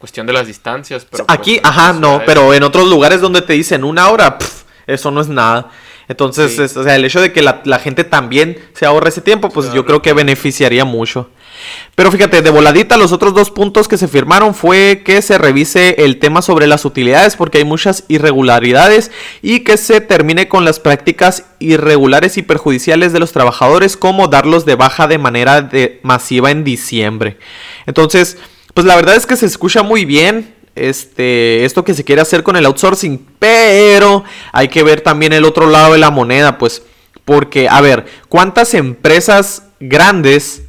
cuestión 0.00 0.26
de 0.26 0.32
las 0.32 0.46
distancias. 0.46 1.06
Pero 1.08 1.26
pues, 1.26 1.38
Aquí, 1.38 1.60
ajá, 1.62 1.92
no, 1.92 2.22
pero 2.24 2.54
en 2.54 2.62
otros 2.62 2.88
lugares 2.88 3.20
donde 3.20 3.42
te 3.42 3.52
dicen 3.52 3.84
una 3.84 4.08
hora, 4.08 4.38
eso 4.86 5.10
no 5.10 5.20
es 5.20 5.28
nada. 5.28 5.70
Entonces, 6.08 6.76
o 6.76 6.82
sea, 6.82 6.96
el 6.96 7.04
hecho 7.04 7.20
de 7.20 7.32
que 7.32 7.40
la, 7.40 7.78
gente 7.78 8.02
también 8.02 8.58
se 8.72 8.84
ahorre 8.84 9.10
ese 9.10 9.20
tiempo, 9.20 9.48
pues 9.48 9.72
yo 9.72 9.86
creo 9.86 10.02
que 10.02 10.12
beneficiaría 10.12 10.84
mucho. 10.84 11.30
Pero 11.94 12.10
fíjate, 12.10 12.42
de 12.42 12.50
voladita 12.50 12.96
los 12.96 13.12
otros 13.12 13.32
dos 13.32 13.52
puntos 13.52 13.86
que 13.86 13.96
se 13.96 14.08
firmaron 14.08 14.54
fue 14.54 15.02
que 15.04 15.22
se 15.22 15.38
revise 15.38 16.02
el 16.04 16.18
tema 16.18 16.42
sobre 16.42 16.66
las 16.66 16.84
utilidades 16.84 17.36
porque 17.36 17.58
hay 17.58 17.64
muchas 17.64 18.04
irregularidades 18.08 19.12
y 19.40 19.60
que 19.60 19.76
se 19.76 20.00
termine 20.00 20.48
con 20.48 20.64
las 20.64 20.80
prácticas 20.80 21.44
irregulares 21.60 22.38
y 22.38 22.42
perjudiciales 22.42 23.12
de 23.12 23.20
los 23.20 23.30
trabajadores 23.30 23.96
como 23.96 24.26
darlos 24.26 24.64
de 24.64 24.74
baja 24.74 25.06
de 25.06 25.18
manera 25.18 25.70
masiva 26.02 26.50
en 26.50 26.64
diciembre. 26.64 27.38
Entonces, 27.86 28.36
pues 28.74 28.86
la 28.86 28.96
verdad 28.96 29.16
es 29.16 29.26
que 29.26 29.36
se 29.36 29.46
escucha 29.46 29.82
muy 29.82 30.04
bien 30.04 30.54
este, 30.74 31.64
esto 31.64 31.84
que 31.84 31.94
se 31.94 32.04
quiere 32.04 32.22
hacer 32.22 32.42
con 32.42 32.56
el 32.56 32.66
outsourcing, 32.66 33.26
pero 33.38 34.24
hay 34.52 34.68
que 34.68 34.82
ver 34.82 35.00
también 35.00 35.32
el 35.32 35.44
otro 35.44 35.68
lado 35.68 35.92
de 35.92 35.98
la 35.98 36.10
moneda, 36.10 36.58
pues, 36.58 36.82
porque, 37.24 37.68
a 37.68 37.80
ver, 37.80 38.06
¿cuántas 38.28 38.74
empresas 38.74 39.64
grandes 39.78 40.62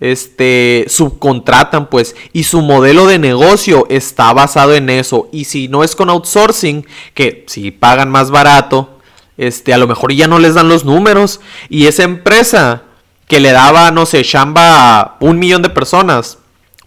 este, 0.00 0.84
subcontratan, 0.88 1.88
pues, 1.88 2.14
y 2.32 2.44
su 2.44 2.60
modelo 2.60 3.06
de 3.06 3.18
negocio 3.18 3.86
está 3.88 4.32
basado 4.32 4.74
en 4.74 4.90
eso. 4.90 5.28
Y 5.32 5.44
si 5.44 5.68
no 5.68 5.84
es 5.84 5.96
con 5.96 6.10
outsourcing, 6.10 6.86
que 7.14 7.44
si 7.48 7.70
pagan 7.70 8.10
más 8.10 8.30
barato, 8.30 8.98
este, 9.36 9.74
a 9.74 9.78
lo 9.78 9.86
mejor 9.86 10.12
ya 10.12 10.28
no 10.28 10.38
les 10.38 10.54
dan 10.54 10.68
los 10.68 10.84
números. 10.84 11.40
Y 11.68 11.86
esa 11.86 12.04
empresa 12.04 12.82
que 13.26 13.40
le 13.40 13.52
daba, 13.52 13.90
no 13.90 14.06
sé, 14.06 14.22
chamba 14.22 15.00
a 15.00 15.16
un 15.20 15.38
millón 15.38 15.62
de 15.62 15.70
personas, 15.70 16.37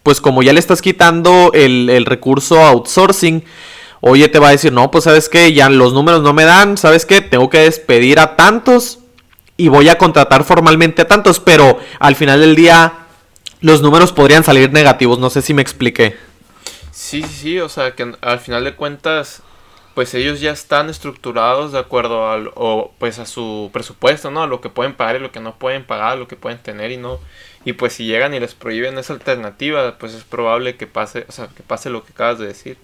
pues 0.04 0.22
como 0.22 0.44
ya 0.44 0.54
le 0.54 0.60
estás 0.60 0.82
quitando 0.82 1.52
el, 1.54 1.90
el 1.90 2.06
recurso 2.06 2.60
outsourcing, 2.60 3.44
oye, 4.02 4.28
te 4.30 4.40
va 4.40 4.50
a 4.50 4.52
decir, 4.52 4.74
no, 4.74 4.92
pues 4.92 5.04
sabes 5.06 5.30
que 5.30 5.54
ya 5.54 5.70
los 5.70 5.94
números 5.94 6.22
no 6.22 6.34
me 6.34 6.44
dan, 6.44 6.78
sabes 6.78 7.06
que 7.06 7.22
tengo 7.22 7.50
que 7.50 7.60
despedir 7.60 8.20
a 8.20 8.36
tantos 8.36 9.00
y 9.58 9.68
voy 9.68 9.90
a 9.90 9.98
contratar 9.98 10.44
formalmente 10.44 11.04
a 11.04 11.08
tantos, 11.08 11.40
pero 11.40 11.80
al 12.00 12.16
final 12.16 12.42
del 12.42 12.56
día 12.56 12.94
los 13.62 13.82
números 13.82 14.12
podrían 14.12 14.44
salir 14.44 14.72
negativos, 14.72 15.20
no 15.20 15.30
sé 15.30 15.42
si 15.44 15.54
me 15.54 15.62
expliqué. 15.62 16.18
Sí, 16.92 17.22
sí, 17.24 17.30
sí, 17.30 17.60
o 17.60 17.70
sea 17.70 17.92
que 17.92 18.16
al 18.22 18.40
final 18.40 18.64
de 18.64 18.76
cuentas, 18.76 19.44
pues 19.94 20.14
ellos 20.16 20.40
ya 20.40 20.52
están 20.52 20.90
estructurados 20.90 21.72
de 21.72 21.80
acuerdo 21.80 22.32
al, 22.32 22.52
o 22.56 22.92
pues 22.98 23.20
a 23.20 23.26
su 23.26 23.70
presupuesto, 23.72 24.32
¿no? 24.32 24.48
Lo 24.48 24.62
que 24.62 24.70
pueden 24.70 24.96
pagar 24.96 25.18
y 25.18 25.20
lo 25.20 25.32
que 25.32 25.40
no 25.40 25.56
pueden 25.56 25.86
pagar, 25.86 26.18
lo 26.18 26.28
que 26.28 26.36
pueden 26.36 26.58
tener 26.58 26.92
y 26.92 26.98
no. 26.98 27.20
Y 27.66 27.74
pues 27.74 27.94
si 27.94 28.06
llegan 28.06 28.34
y 28.34 28.40
les 28.40 28.54
prohíben 28.56 28.98
esa 28.98 29.14
alternativa, 29.14 29.98
pues 29.98 30.14
es 30.14 30.24
probable 30.24 30.76
que 30.76 30.88
pase, 30.88 31.26
o 31.28 31.32
sea, 31.32 31.48
que 31.48 31.64
pase 31.64 31.90
lo 31.90 32.04
que 32.04 32.12
acabas 32.12 32.40
de 32.40 32.48
decir. 32.48 32.78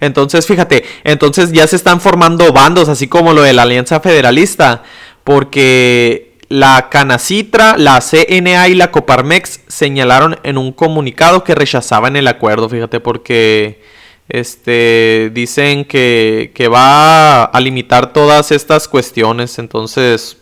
Entonces, 0.00 0.46
fíjate, 0.46 0.84
entonces 1.04 1.52
ya 1.52 1.66
se 1.66 1.76
están 1.76 2.00
formando 2.00 2.50
bandos, 2.50 2.88
así 2.88 3.08
como 3.08 3.34
lo 3.34 3.42
de 3.42 3.52
la 3.52 3.62
Alianza 3.62 4.00
Federalista, 4.00 4.84
porque 5.22 6.32
la 6.48 6.88
Canacitra, 6.90 7.76
la 7.78 8.00
CNA 8.00 8.68
y 8.68 8.74
la 8.74 8.90
Coparmex 8.90 9.60
señalaron 9.68 10.38
en 10.42 10.58
un 10.58 10.72
comunicado 10.72 11.44
que 11.44 11.54
rechazaban 11.54 12.16
el 12.16 12.28
acuerdo, 12.28 12.68
fíjate, 12.68 13.00
porque 13.00 13.82
este 14.28 15.30
dicen 15.32 15.84
que, 15.84 16.68
va 16.72 17.44
a 17.44 17.60
limitar 17.60 18.12
todas 18.12 18.52
estas 18.52 18.88
cuestiones. 18.88 19.58
Entonces, 19.58 20.38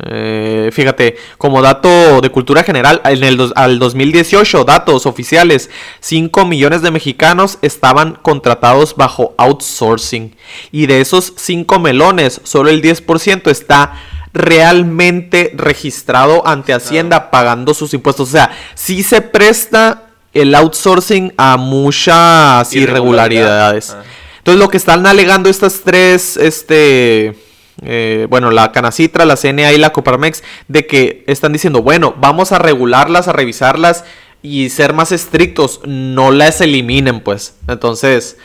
eh, 0.00 0.70
fíjate, 0.72 1.16
como 1.36 1.60
dato 1.60 2.20
de 2.20 2.30
cultura 2.30 2.62
general, 2.62 3.00
en 3.04 3.22
el 3.24 3.52
al 3.54 3.78
2018, 3.78 4.64
datos 4.64 5.04
oficiales, 5.06 5.70
5 6.00 6.46
millones 6.46 6.82
de 6.82 6.90
mexicanos 6.90 7.58
estaban 7.62 8.18
contratados 8.22 8.96
bajo 8.96 9.34
outsourcing. 9.36 10.34
Y 10.70 10.86
de 10.86 11.00
esos 11.00 11.34
5 11.36 11.78
melones, 11.78 12.40
solo 12.44 12.70
el 12.70 12.80
10% 12.82 13.50
está 13.50 13.92
realmente 14.32 15.52
registrado 15.54 16.46
ante 16.46 16.72
Hacienda 16.72 17.30
pagando 17.30 17.74
sus 17.74 17.92
impuestos. 17.92 18.28
O 18.30 18.32
sea, 18.32 18.50
sí 18.74 19.02
se 19.02 19.20
presta 19.20 20.04
el 20.32 20.54
outsourcing 20.54 21.34
a 21.36 21.58
muchas 21.58 22.74
irregularidades. 22.74 23.90
Ah. 23.90 24.02
Entonces 24.38 24.58
lo 24.58 24.70
que 24.70 24.78
están 24.78 25.06
alegando 25.06 25.50
estas 25.50 25.82
tres, 25.84 26.36
este, 26.38 27.36
eh, 27.80 28.26
bueno, 28.28 28.50
la 28.50 28.72
Canacitra, 28.72 29.24
la 29.24 29.36
CNA 29.36 29.72
y 29.72 29.78
la 29.78 29.90
Coparmex, 29.90 30.42
de 30.68 30.86
que 30.86 31.24
están 31.26 31.52
diciendo, 31.52 31.82
bueno, 31.82 32.14
vamos 32.18 32.52
a 32.52 32.58
regularlas, 32.58 33.28
a 33.28 33.32
revisarlas 33.32 34.04
y 34.42 34.70
ser 34.70 34.92
más 34.92 35.12
estrictos, 35.12 35.80
no 35.86 36.30
las 36.30 36.60
eliminen, 36.60 37.20
pues. 37.20 37.56
Entonces, 37.68 38.36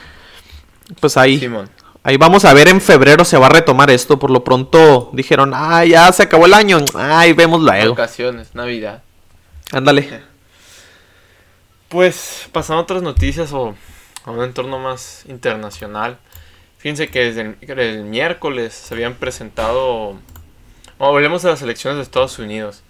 pues 0.99 1.17
ahí. 1.17 1.49
Ahí 2.03 2.15
vamos 2.15 2.45
a 2.45 2.53
ver 2.53 2.69
en 2.69 2.79
febrero 2.79 3.25
se 3.25 3.37
va 3.37 3.47
a 3.47 3.49
retomar 3.49 3.91
esto. 3.91 4.17
Por 4.17 4.29
lo 4.29 4.43
pronto 4.43 5.09
dijeron, 5.11 5.51
ah, 5.53 5.83
ya 5.83 6.09
se 6.13 6.23
acabó 6.23 6.45
el 6.45 6.53
año. 6.53 6.79
Ay, 6.93 7.33
vemos 7.33 7.61
luego. 7.61 7.95
Vacaciones, 7.95 8.55
Navidad. 8.55 9.03
Ándale. 9.73 10.23
Pues 11.89 12.47
pasando 12.53 12.79
a 12.79 12.83
otras 12.83 13.01
noticias 13.01 13.51
o 13.51 13.75
a 14.23 14.31
un 14.31 14.41
entorno 14.41 14.79
más 14.79 15.23
internacional. 15.27 16.17
Fíjense 16.87 17.09
que 17.09 17.33
desde 17.33 17.89
el, 17.95 18.05
miércoles 18.05 18.73
se 18.73 18.93
habían 18.93 19.15
presentado. 19.15 20.15
Bueno, 20.97 21.11
volvemos 21.11 21.43
a 21.43 21.49
las 21.49 21.61
elecciones 21.61 21.97
de 21.97 22.03
Estados 22.03 22.39
Unidos. 22.39 22.81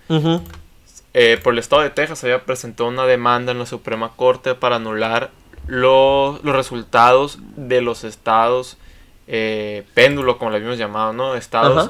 Eh, 1.15 1.39
por 1.41 1.53
el 1.53 1.57
estado 1.57 1.81
de 1.81 1.89
Texas 1.89 2.19
se 2.19 2.27
había 2.27 2.45
presentado 2.45 2.89
una 2.89 3.07
demanda 3.07 3.53
en 3.53 3.57
la 3.57 3.65
Suprema 3.65 4.11
Corte 4.15 4.53
para 4.53 4.75
anular 4.75 5.31
los 5.65 6.39
resultados 6.43 7.39
de 7.55 7.81
los 7.81 8.03
estados 8.03 8.77
eh, 9.25 9.83
péndulo, 9.95 10.37
como 10.37 10.51
lo 10.51 10.57
habíamos 10.57 10.77
llamado, 10.77 11.11
¿no? 11.11 11.33
Estados 11.33 11.89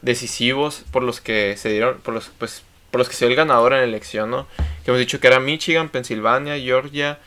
decisivos 0.00 0.86
por 0.90 1.02
los 1.02 1.20
que 1.20 1.58
se 1.58 1.68
dieron, 1.68 1.98
por 1.98 2.14
los, 2.14 2.30
pues, 2.38 2.62
por 2.90 2.98
los 2.98 3.10
que 3.10 3.14
se 3.14 3.26
dio 3.26 3.32
el 3.32 3.36
ganador 3.36 3.74
en 3.74 3.80
la 3.80 3.84
elección, 3.84 4.30
¿no? 4.30 4.46
Que 4.86 4.90
hemos 4.90 5.00
dicho 5.00 5.20
que 5.20 5.26
era 5.26 5.38
Michigan, 5.38 5.90
Pensilvania, 5.90 6.58
Georgia 6.58 7.18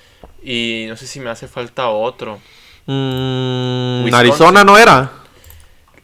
y 0.42 0.88
no 0.90 0.98
sé 0.98 1.06
si 1.06 1.20
me 1.20 1.30
hace 1.30 1.48
falta 1.48 1.90
otro. 1.90 2.40
Mm, 2.86 4.14
Arizona 4.14 4.64
no 4.64 4.78
era. 4.78 5.12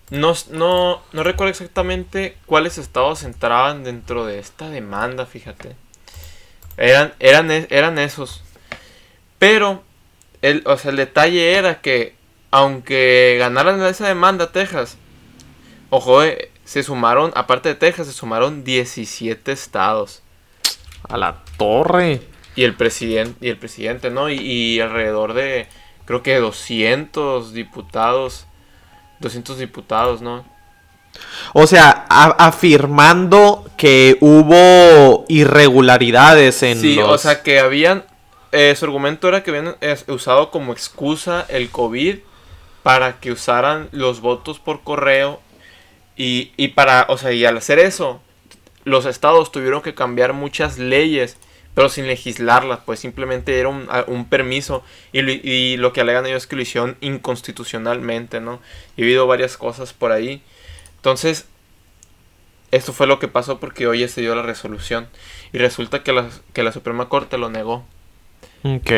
No, 0.09 0.33
no, 0.49 1.01
no 1.13 1.23
recuerdo 1.23 1.51
exactamente 1.51 2.37
cuáles 2.45 2.77
estados 2.77 3.23
entraban 3.23 3.83
dentro 3.83 4.25
de 4.25 4.39
esta 4.39 4.69
demanda, 4.69 5.25
fíjate. 5.25 5.75
Eran, 6.77 7.13
eran, 7.19 7.49
eran 7.51 7.97
esos. 7.97 8.43
Pero, 9.39 9.83
el, 10.41 10.63
o 10.65 10.77
sea, 10.77 10.91
el 10.91 10.97
detalle 10.97 11.53
era 11.53 11.81
que 11.81 12.15
aunque 12.51 13.37
ganaran 13.39 13.81
esa 13.85 14.07
demanda 14.07 14.51
Texas, 14.51 14.97
ojo, 15.89 16.21
eh, 16.23 16.51
se 16.65 16.83
sumaron, 16.83 17.31
aparte 17.35 17.69
de 17.69 17.75
Texas, 17.75 18.07
se 18.07 18.13
sumaron 18.13 18.63
17 18.63 19.51
estados. 19.51 20.21
A 21.09 21.17
la 21.17 21.43
torre. 21.57 22.21
Y 22.55 22.63
el 22.63 22.75
presidente, 22.75 23.45
y 23.45 23.49
el 23.49 23.57
presidente, 23.57 24.11
¿no? 24.11 24.29
Y, 24.29 24.79
alrededor 24.79 25.33
de, 25.33 25.67
creo 26.11 26.23
que 26.23 26.35
200 26.35 27.53
diputados, 27.53 28.45
200 29.19 29.57
diputados, 29.57 30.21
¿no? 30.21 30.43
O 31.53 31.67
sea, 31.67 32.05
afirmando 32.09 33.65
que 33.77 34.17
hubo 34.19 35.25
irregularidades 35.29 36.63
en 36.63 36.81
Sí, 36.81 36.99
o 36.99 37.17
sea, 37.17 37.43
que 37.43 37.59
habían... 37.59 38.03
Eh, 38.51 38.75
su 38.75 38.83
argumento 38.83 39.29
era 39.29 39.43
que 39.43 39.51
habían 39.51 39.77
eh, 39.79 39.97
usado 40.07 40.51
como 40.51 40.73
excusa 40.73 41.45
el 41.47 41.69
COVID 41.69 42.17
para 42.83 43.21
que 43.21 43.31
usaran 43.31 43.87
los 43.93 44.19
votos 44.19 44.59
por 44.59 44.81
correo 44.81 45.39
y, 46.17 46.51
y 46.57 46.69
para, 46.69 47.05
o 47.07 47.17
sea, 47.17 47.31
y 47.31 47.45
al 47.45 47.55
hacer 47.55 47.79
eso, 47.79 48.19
los 48.83 49.05
estados 49.05 49.53
tuvieron 49.53 49.81
que 49.81 49.93
cambiar 49.93 50.33
muchas 50.33 50.77
leyes, 50.77 51.37
pero 51.73 51.89
sin 51.89 52.07
legislarlas, 52.07 52.79
pues 52.85 52.99
simplemente 52.99 53.57
era 53.59 53.69
un, 53.69 54.25
permiso 54.29 54.83
y, 55.13 55.21
y, 55.21 55.77
lo 55.77 55.93
que 55.93 56.01
alegan 56.01 56.25
ellos 56.25 56.43
es 56.43 56.47
que 56.47 56.55
lo 56.55 56.61
hicieron 56.61 56.97
inconstitucionalmente, 57.01 58.41
¿no? 58.41 58.61
Y 58.97 59.01
ha 59.01 59.05
habido 59.05 59.27
varias 59.27 59.57
cosas 59.57 59.93
por 59.93 60.11
ahí. 60.11 60.41
Entonces, 60.97 61.45
esto 62.71 62.93
fue 62.93 63.07
lo 63.07 63.19
que 63.19 63.27
pasó 63.27 63.59
porque 63.59 63.87
hoy 63.87 64.07
se 64.07 64.21
dio 64.21 64.35
la 64.35 64.41
resolución 64.41 65.07
y 65.53 65.57
resulta 65.57 66.03
que 66.03 66.13
la, 66.13 66.29
que 66.53 66.63
la 66.63 66.71
Suprema 66.71 67.09
Corte 67.09 67.37
lo 67.37 67.49
negó. 67.49 67.85
Ok. 68.63 68.91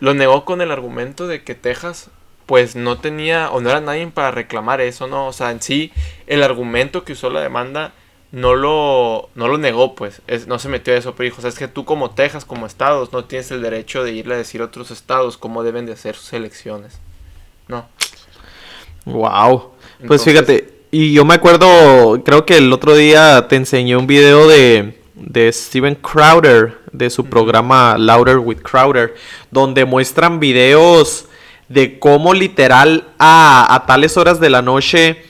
Lo 0.00 0.14
negó 0.14 0.44
con 0.44 0.60
el 0.60 0.70
argumento 0.70 1.26
de 1.26 1.42
que 1.42 1.54
Texas 1.54 2.10
pues 2.46 2.76
no 2.76 2.98
tenía 2.98 3.50
o 3.50 3.60
no 3.60 3.68
era 3.68 3.80
nadie 3.82 4.06
para 4.06 4.30
reclamar 4.30 4.80
eso, 4.80 5.06
¿no? 5.06 5.26
O 5.26 5.32
sea, 5.34 5.50
en 5.50 5.60
sí, 5.60 5.92
el 6.26 6.42
argumento 6.42 7.04
que 7.04 7.12
usó 7.12 7.28
la 7.28 7.42
demanda 7.42 7.92
no 8.30 8.54
lo, 8.54 9.30
no 9.34 9.48
lo 9.48 9.58
negó, 9.58 9.94
pues, 9.94 10.20
no 10.46 10.58
se 10.58 10.68
metió 10.68 10.94
a 10.94 10.96
eso, 10.96 11.14
pero 11.14 11.30
dijo, 11.30 11.46
es 11.46 11.58
que 11.58 11.68
tú 11.68 11.84
como 11.84 12.10
Texas, 12.10 12.44
como 12.44 12.66
estados, 12.66 13.12
no 13.12 13.24
tienes 13.24 13.50
el 13.50 13.62
derecho 13.62 14.04
de 14.04 14.12
irle 14.12 14.34
a 14.34 14.38
decir 14.38 14.60
a 14.60 14.64
otros 14.64 14.90
estados 14.90 15.36
cómo 15.36 15.62
deben 15.62 15.86
de 15.86 15.92
hacer 15.92 16.14
sus 16.14 16.32
elecciones, 16.32 16.98
¿no? 17.68 17.86
Wow, 19.04 19.72
pues 20.06 20.22
fíjate, 20.22 20.82
y 20.90 21.12
yo 21.12 21.24
me 21.24 21.34
acuerdo, 21.34 22.22
creo 22.24 22.44
que 22.44 22.58
el 22.58 22.72
otro 22.72 22.94
día 22.94 23.48
te 23.48 23.56
enseñé 23.56 23.96
un 23.96 24.06
video 24.06 24.46
de, 24.46 24.98
de 25.14 25.52
Steven 25.52 25.94
Crowder, 25.94 26.78
de 26.92 27.10
su 27.10 27.26
programa 27.26 27.96
Louder 27.98 28.38
with 28.38 28.58
Crowder, 28.62 29.14
donde 29.50 29.84
muestran 29.84 30.40
videos 30.40 31.26
de 31.68 31.98
cómo 31.98 32.34
literal 32.34 33.08
a, 33.18 33.84
tales 33.86 34.16
horas 34.16 34.40
de 34.40 34.50
la 34.50 34.62
noche 34.62 35.22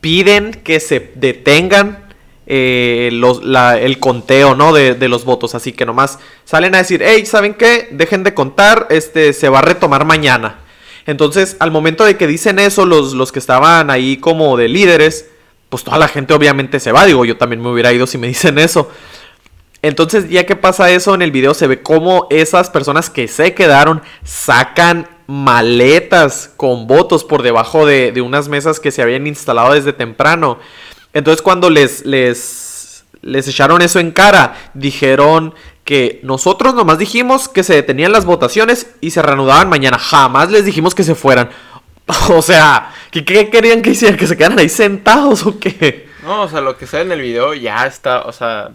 piden 0.00 0.52
que 0.52 0.80
se 0.80 1.12
detengan 1.14 2.07
eh, 2.50 3.10
el 3.10 3.98
conteo, 4.00 4.54
¿no? 4.54 4.72
De, 4.72 4.94
de 4.94 5.08
los 5.08 5.24
votos. 5.24 5.54
Así 5.54 5.72
que 5.72 5.84
nomás 5.84 6.18
salen 6.44 6.74
a 6.74 6.78
decir, 6.78 7.02
hey, 7.04 7.26
¿saben 7.26 7.52
qué? 7.54 7.88
Dejen 7.92 8.24
de 8.24 8.32
contar, 8.32 8.86
este, 8.88 9.34
se 9.34 9.50
va 9.50 9.58
a 9.58 9.62
retomar 9.62 10.06
mañana. 10.06 10.60
Entonces, 11.06 11.56
al 11.60 11.70
momento 11.70 12.04
de 12.04 12.16
que 12.16 12.26
dicen 12.26 12.58
eso, 12.58 12.86
los, 12.86 13.12
los 13.12 13.32
que 13.32 13.38
estaban 13.38 13.90
ahí 13.90 14.16
como 14.16 14.56
de 14.56 14.68
líderes, 14.68 15.28
pues 15.68 15.84
toda 15.84 15.98
la 15.98 16.08
gente 16.08 16.32
obviamente 16.32 16.80
se 16.80 16.90
va. 16.90 17.04
Digo, 17.04 17.26
yo 17.26 17.36
también 17.36 17.60
me 17.62 17.70
hubiera 17.70 17.92
ido 17.92 18.06
si 18.06 18.16
me 18.16 18.26
dicen 18.28 18.58
eso. 18.58 18.90
Entonces, 19.82 20.28
ya 20.28 20.44
que 20.44 20.56
pasa 20.56 20.90
eso 20.90 21.14
en 21.14 21.22
el 21.22 21.30
video, 21.30 21.54
se 21.54 21.66
ve 21.66 21.82
cómo 21.82 22.26
esas 22.30 22.70
personas 22.70 23.10
que 23.10 23.28
se 23.28 23.54
quedaron 23.54 24.02
sacan 24.24 25.06
maletas 25.26 26.50
con 26.56 26.86
votos 26.86 27.22
por 27.24 27.42
debajo 27.42 27.84
de, 27.84 28.10
de 28.12 28.22
unas 28.22 28.48
mesas 28.48 28.80
que 28.80 28.90
se 28.90 29.02
habían 29.02 29.26
instalado 29.26 29.74
desde 29.74 29.92
temprano. 29.92 30.58
Entonces, 31.12 31.42
cuando 31.42 31.70
les, 31.70 32.04
les, 32.04 33.04
les 33.22 33.48
echaron 33.48 33.82
eso 33.82 33.98
en 33.98 34.10
cara, 34.10 34.70
dijeron 34.74 35.54
que 35.84 36.20
nosotros 36.22 36.74
nomás 36.74 36.98
dijimos 36.98 37.48
que 37.48 37.62
se 37.62 37.74
detenían 37.74 38.12
las 38.12 38.26
votaciones 38.26 38.88
y 39.00 39.10
se 39.10 39.22
reanudaban 39.22 39.68
mañana. 39.68 39.98
Jamás 39.98 40.50
les 40.50 40.64
dijimos 40.64 40.94
que 40.94 41.04
se 41.04 41.14
fueran. 41.14 41.50
O 42.30 42.40
sea, 42.40 42.94
¿qué, 43.10 43.22
qué 43.22 43.50
querían 43.50 43.82
que 43.82 43.90
hicieran? 43.90 44.18
¿Que 44.18 44.26
se 44.26 44.34
quedaran 44.34 44.58
ahí 44.58 44.70
sentados 44.70 45.44
o 45.44 45.58
qué? 45.58 46.08
No, 46.22 46.42
o 46.42 46.48
sea, 46.48 46.62
lo 46.62 46.76
que 46.76 46.86
sale 46.86 47.02
en 47.02 47.12
el 47.12 47.20
video 47.20 47.52
ya 47.52 47.86
está, 47.86 48.22
o 48.22 48.32
sea... 48.32 48.70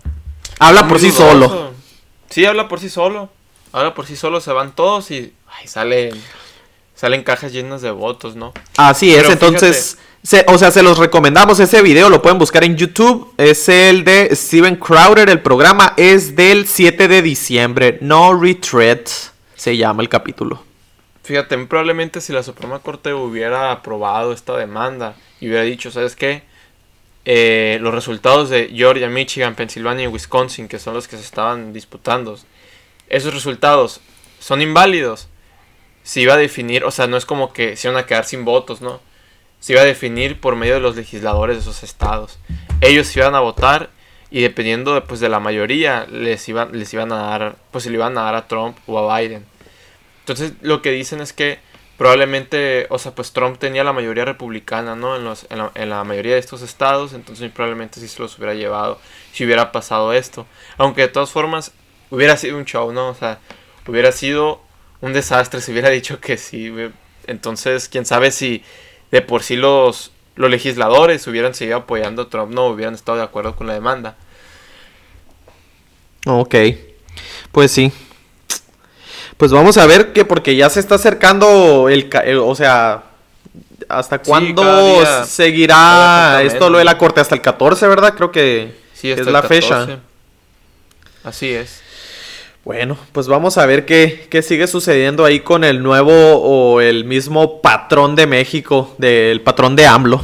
Habla 0.60 0.88
por 0.88 1.00
sí 1.00 1.10
dudoso. 1.10 1.30
solo. 1.30 1.72
Sí, 2.30 2.46
habla 2.46 2.68
por 2.68 2.80
sí 2.80 2.90
solo. 2.90 3.30
Habla 3.72 3.96
por 3.96 4.06
sí 4.06 4.16
solo, 4.16 4.40
se 4.40 4.52
van 4.54 4.74
todos 4.76 5.10
y 5.10 5.34
ay, 5.48 5.68
salen, 5.68 6.12
salen 6.96 7.24
cajas 7.24 7.52
llenas 7.52 7.82
de 7.82 7.92
votos, 7.92 8.36
¿no? 8.36 8.54
Así 8.78 9.14
es, 9.14 9.30
entonces, 9.30 9.98
se- 10.24 10.46
o 10.48 10.58
sea, 10.58 10.72
se 10.72 10.84
los 10.84 10.98
recomendamos 10.98 11.60
ese 11.60 11.82
video, 11.82 12.10
lo 12.10 12.22
pueden 12.22 12.40
buscar 12.40 12.64
en 12.64 12.78
YouTube, 12.78 13.34
es 13.38 13.68
el 13.70 14.04
de 14.04 14.34
Steven 14.36 14.78
Crowder, 14.78 15.30
el 15.30 15.42
programa 15.42 15.94
es 15.98 16.36
del 16.36 16.68
7 16.68 17.08
de 17.08 17.22
diciembre, 17.22 17.98
No 18.02 18.34
Retreat 18.40 19.10
se 19.56 19.78
llama 19.78 20.02
el 20.02 20.10
capítulo. 20.10 20.64
Fíjate, 21.24 21.58
probablemente 21.66 22.20
si 22.22 22.34
la 22.34 22.44
Suprema 22.44 22.80
Corte 22.80 23.14
hubiera 23.14 23.72
aprobado 23.72 24.34
esta 24.34 24.58
demanda 24.58 25.16
y 25.40 25.48
hubiera 25.48 25.64
dicho, 25.64 25.90
¿sabes 25.92 26.16
qué? 26.16 26.44
Eh, 27.26 27.78
los 27.82 27.94
resultados 27.94 28.50
de 28.50 28.70
Georgia, 28.76 29.08
Michigan, 29.10 29.56
Pensilvania 29.56 30.06
y 30.06 30.08
Wisconsin, 30.08 30.68
que 30.68 30.80
son 30.80 30.94
los 30.94 31.08
que 31.08 31.16
se 31.16 31.24
estaban 31.24 31.72
disputando, 31.72 32.38
esos 33.08 33.34
resultados 33.34 34.02
son 34.40 34.62
inválidos. 34.62 35.30
Se 36.04 36.20
iba 36.20 36.34
a 36.34 36.38
definir, 36.38 36.84
o 36.84 36.92
sea, 36.92 37.08
no 37.08 37.16
es 37.16 37.26
como 37.26 37.54
que 37.54 37.78
se 37.78 37.88
iban 37.88 37.98
a 38.02 38.06
quedar 38.06 38.26
sin 38.26 38.44
votos, 38.44 38.82
¿no? 38.82 39.00
Se 39.64 39.72
iba 39.72 39.82
a 39.82 39.86
definir 39.86 40.42
por 40.42 40.58
medio 40.58 40.74
de 40.74 40.82
los 40.82 40.98
legisladores 40.98 41.56
de 41.56 41.62
esos 41.62 41.84
estados. 41.84 42.38
Ellos 42.82 43.16
iban 43.16 43.34
a 43.34 43.40
votar 43.40 43.92
y 44.30 44.42
dependiendo 44.42 44.94
de, 44.94 45.00
pues, 45.00 45.22
de 45.22 45.30
la 45.30 45.40
mayoría 45.40 46.06
les 46.12 46.50
iban, 46.50 46.78
les 46.78 46.94
iban 46.94 47.14
a 47.14 47.16
dar, 47.16 47.56
pues 47.72 47.86
se 47.86 47.90
le 47.90 47.96
iban 47.96 48.18
a 48.18 48.24
dar 48.24 48.36
a 48.36 48.50
Trump 48.50 48.78
o 48.88 49.00
a 49.00 49.18
Biden. 49.18 49.46
Entonces 50.20 50.52
lo 50.60 50.82
que 50.82 50.92
dicen 50.92 51.22
es 51.22 51.32
que 51.32 51.60
probablemente, 51.98 52.88
o 52.90 53.00
sea, 53.00 53.16
pues 53.16 53.32
Trump 53.32 53.58
tenía 53.58 53.86
la 53.86 53.94
mayoría 53.94 54.26
republicana, 54.26 54.98
¿no? 54.98 55.16
En, 55.16 55.24
los, 55.24 55.48
en, 55.50 55.60
la, 55.60 55.72
en 55.76 55.90
la 55.90 56.04
mayoría 56.04 56.34
de 56.34 56.40
estos 56.40 56.62
estados, 56.62 57.14
entonces 57.14 57.50
probablemente 57.50 58.02
sí 58.02 58.10
se 58.10 58.22
los 58.22 58.38
hubiera 58.38 58.56
llevado 58.56 59.00
si 59.32 59.46
hubiera 59.46 59.72
pasado 59.72 60.12
esto. 60.12 60.46
Aunque 60.78 61.04
de 61.04 61.08
todas 61.08 61.32
formas 61.32 61.72
hubiera 62.10 62.36
sido 62.36 62.58
un 62.58 62.66
show, 62.66 62.92
¿no? 62.92 63.08
O 63.08 63.16
sea, 63.16 63.40
hubiera 63.88 64.12
sido 64.12 64.62
un 65.00 65.14
desastre 65.14 65.62
si 65.62 65.72
hubiera 65.72 65.90
dicho 66.02 66.20
que 66.20 66.36
sí. 66.36 66.70
Entonces, 67.28 67.88
quién 67.88 68.06
sabe 68.06 68.32
si 68.32 68.62
de 69.14 69.22
por 69.22 69.44
sí 69.44 69.56
los, 69.56 70.12
los 70.36 70.50
legisladores 70.50 71.28
hubieran 71.28 71.54
seguido 71.54 71.78
apoyando 71.78 72.24
a 72.24 72.30
Trump, 72.32 72.52
no 72.52 72.66
hubieran 72.66 72.96
estado 72.96 73.20
de 73.20 73.24
acuerdo 73.24 73.56
con 73.56 73.68
la 73.68 73.76
demanda. 73.76 74.16
Ok, 76.26 76.56
pues 77.52 77.72
sí. 77.72 77.92
Pues 79.38 79.52
vamos 79.52 79.78
a 79.78 79.86
ver 79.86 80.14
que 80.14 80.26
porque 80.26 80.56
ya 80.56 80.68
se 80.68 80.80
está 80.80 80.96
acercando 80.96 81.90
el, 81.90 82.10
o 82.40 82.56
sea, 82.56 83.04
¿hasta 83.88 84.18
cuándo 84.18 85.04
seguirá 85.28 86.42
esto 86.42 86.72
lo 86.72 86.80
de 86.80 86.84
la 86.84 86.98
corte? 86.98 87.22
Hasta 87.22 87.36
el 87.36 87.42
14, 87.42 87.88
¿verdad? 87.88 88.16
Creo 88.16 88.32
que 88.32 88.74
Sí, 88.96 89.12
es 89.12 89.24
la 89.28 89.44
14. 89.44 89.48
fecha. 89.62 90.00
Así 91.24 91.52
es. 91.52 91.83
Bueno, 92.66 92.98
pues 93.12 93.28
vamos 93.28 93.58
a 93.58 93.66
ver 93.66 93.86
qué, 93.86 94.26
qué 94.30 94.42
sigue 94.42 94.68
sucediendo 94.68 95.26
ahí 95.26 95.42
con 95.42 95.66
el 95.66 95.84
nuevo 95.84 96.14
o 96.14 96.80
el 96.80 97.04
mismo 97.04 97.62
patrón 97.62 98.16
de 98.16 98.26
México, 98.26 98.96
del 98.98 99.42
patrón 99.42 99.76
de 99.76 99.86
AMLO. 99.86 100.22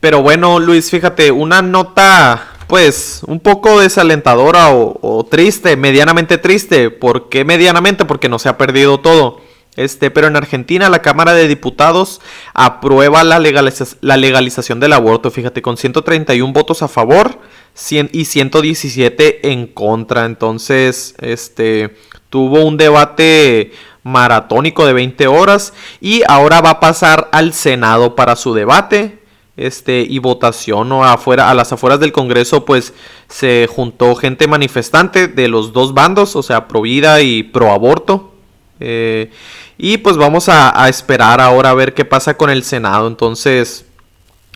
Pero 0.00 0.22
bueno, 0.22 0.58
Luis, 0.58 0.90
fíjate, 0.90 1.30
una 1.30 1.62
nota 1.62 2.48
pues 2.66 3.20
un 3.28 3.38
poco 3.38 3.80
desalentadora 3.80 4.74
o, 4.74 4.98
o 5.02 5.24
triste, 5.24 5.76
medianamente 5.76 6.36
triste. 6.36 6.90
¿Por 6.90 7.28
qué 7.28 7.44
medianamente? 7.44 8.04
Porque 8.04 8.28
no 8.28 8.40
se 8.40 8.48
ha 8.48 8.58
perdido 8.58 8.98
todo. 8.98 9.40
Este, 9.76 10.10
pero 10.10 10.28
en 10.28 10.36
Argentina 10.36 10.88
la 10.88 11.02
Cámara 11.02 11.32
de 11.34 11.48
Diputados 11.48 12.20
aprueba 12.54 13.24
la, 13.24 13.40
legaliza- 13.40 13.96
la 14.00 14.16
legalización 14.16 14.78
del 14.80 14.92
aborto, 14.92 15.30
fíjate, 15.30 15.62
con 15.62 15.76
131 15.76 16.52
votos 16.52 16.82
a 16.82 16.88
favor 16.88 17.40
100 17.74 18.10
y 18.12 18.24
117 18.26 19.50
en 19.50 19.66
contra. 19.66 20.26
Entonces, 20.26 21.14
este, 21.20 21.96
tuvo 22.30 22.64
un 22.64 22.76
debate 22.76 23.72
maratónico 24.04 24.86
de 24.86 24.92
20 24.92 25.26
horas 25.26 25.72
y 26.00 26.22
ahora 26.28 26.60
va 26.60 26.70
a 26.70 26.80
pasar 26.80 27.28
al 27.32 27.52
Senado 27.52 28.14
para 28.14 28.36
su 28.36 28.54
debate 28.54 29.20
este 29.56 30.04
y 30.06 30.18
votación 30.18 30.90
o 30.92 31.04
afuera 31.04 31.48
a 31.48 31.54
las 31.54 31.72
afueras 31.72 32.00
del 32.00 32.10
Congreso 32.12 32.64
pues 32.64 32.92
se 33.28 33.68
juntó 33.72 34.14
gente 34.16 34.46
manifestante 34.48 35.28
de 35.28 35.46
los 35.48 35.72
dos 35.72 35.94
bandos 35.94 36.34
o 36.36 36.42
sea 36.42 36.66
pro 36.68 36.82
vida 36.82 37.22
y 37.22 37.44
pro 37.44 37.70
aborto 37.72 38.33
eh, 38.84 39.30
y 39.78 39.98
pues 39.98 40.16
vamos 40.16 40.48
a, 40.48 40.82
a 40.84 40.88
esperar 40.88 41.40
ahora 41.40 41.70
a 41.70 41.74
ver 41.74 41.94
qué 41.94 42.04
pasa 42.04 42.36
con 42.36 42.50
el 42.50 42.62
Senado 42.64 43.08
entonces 43.08 43.86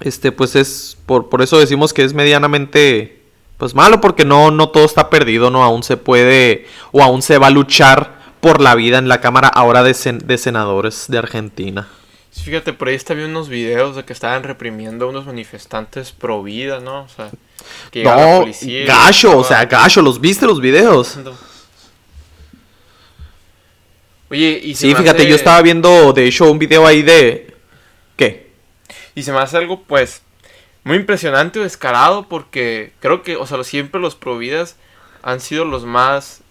este 0.01 0.33
pues 0.33 0.55
es 0.57 0.97
por, 1.07 1.29
por 1.29 1.43
eso 1.43 1.59
decimos 1.59 1.93
que 1.93 2.05
es 2.05 2.14
medianamente 2.14 3.23
pues 3.57 3.75
malo 3.75 4.01
porque 4.01 4.25
no 4.25 4.51
no 4.51 4.69
todo 4.69 4.85
está 4.85 5.11
perdido 5.11 5.51
no 5.51 5.64
aún 5.64 5.83
se 5.83 5.97
puede 5.97 6.67
o 6.93 7.03
aún 7.03 7.23
se 7.23 7.38
va 7.38 7.49
a 7.49 7.51
luchar 7.51 8.19
por 8.41 8.61
la 8.61 8.75
vida 8.77 8.99
en 8.99 9.09
la 9.09 9.21
Cámara 9.21 9.49
ahora 9.49 9.83
de, 9.83 9.93
sen- 9.93 10.23
de 10.23 10.38
senadores 10.38 11.07
de 11.09 11.19
Argentina 11.19 11.88
Fíjate, 12.31 12.73
por 12.73 12.88
ahí 12.88 12.95
estaba 12.95 13.19
viendo 13.19 13.38
unos 13.38 13.49
videos 13.49 13.97
de 13.97 14.05
que 14.05 14.12
estaban 14.12 14.45
reprimiendo 14.45 15.07
a 15.07 15.09
unos 15.09 15.27
manifestantes 15.27 16.12
pro 16.12 16.43
vida, 16.43 16.79
¿no? 16.79 17.03
O 17.03 17.09
sea, 17.09 17.31
que 17.91 18.05
la 18.05 18.14
No, 18.17 18.41
policía 18.41 18.83
y 18.83 18.87
gacho, 18.87 19.37
o 19.38 19.45
sea, 19.45 19.64
gacho, 19.64 20.03
¿los 20.03 20.21
viste 20.21 20.47
los 20.47 20.61
videos? 20.61 21.19
Oye, 24.31 24.61
y 24.62 24.75
se 24.75 24.83
Sí, 24.83 24.88
me 24.88 24.97
fíjate, 25.01 25.23
hace- 25.23 25.29
yo 25.31 25.37
estaba 25.37 25.62
viendo, 25.62 26.12
de 26.12 26.27
hecho, 26.27 26.51
un 26.51 26.59
video 26.59 26.87
ahí 26.87 27.03
de... 27.03 27.55
¿Qué? 28.17 28.51
Y 29.14 29.23
se 29.23 29.33
me 29.33 29.38
hace 29.38 29.57
algo, 29.57 29.83
pues, 29.85 30.23
muy 30.85 30.97
impresionante 30.97 31.61
o 31.61 31.62
descarado 31.62 32.29
porque 32.29 32.93
creo 33.01 33.23
que, 33.23 33.37
o 33.37 33.47
sea, 33.47 33.62
siempre 33.64 34.01
los 34.01 34.14
providas 34.17 34.77
han 35.23 35.41
sido 35.41 35.64
los 35.64 35.85
más 35.85 36.43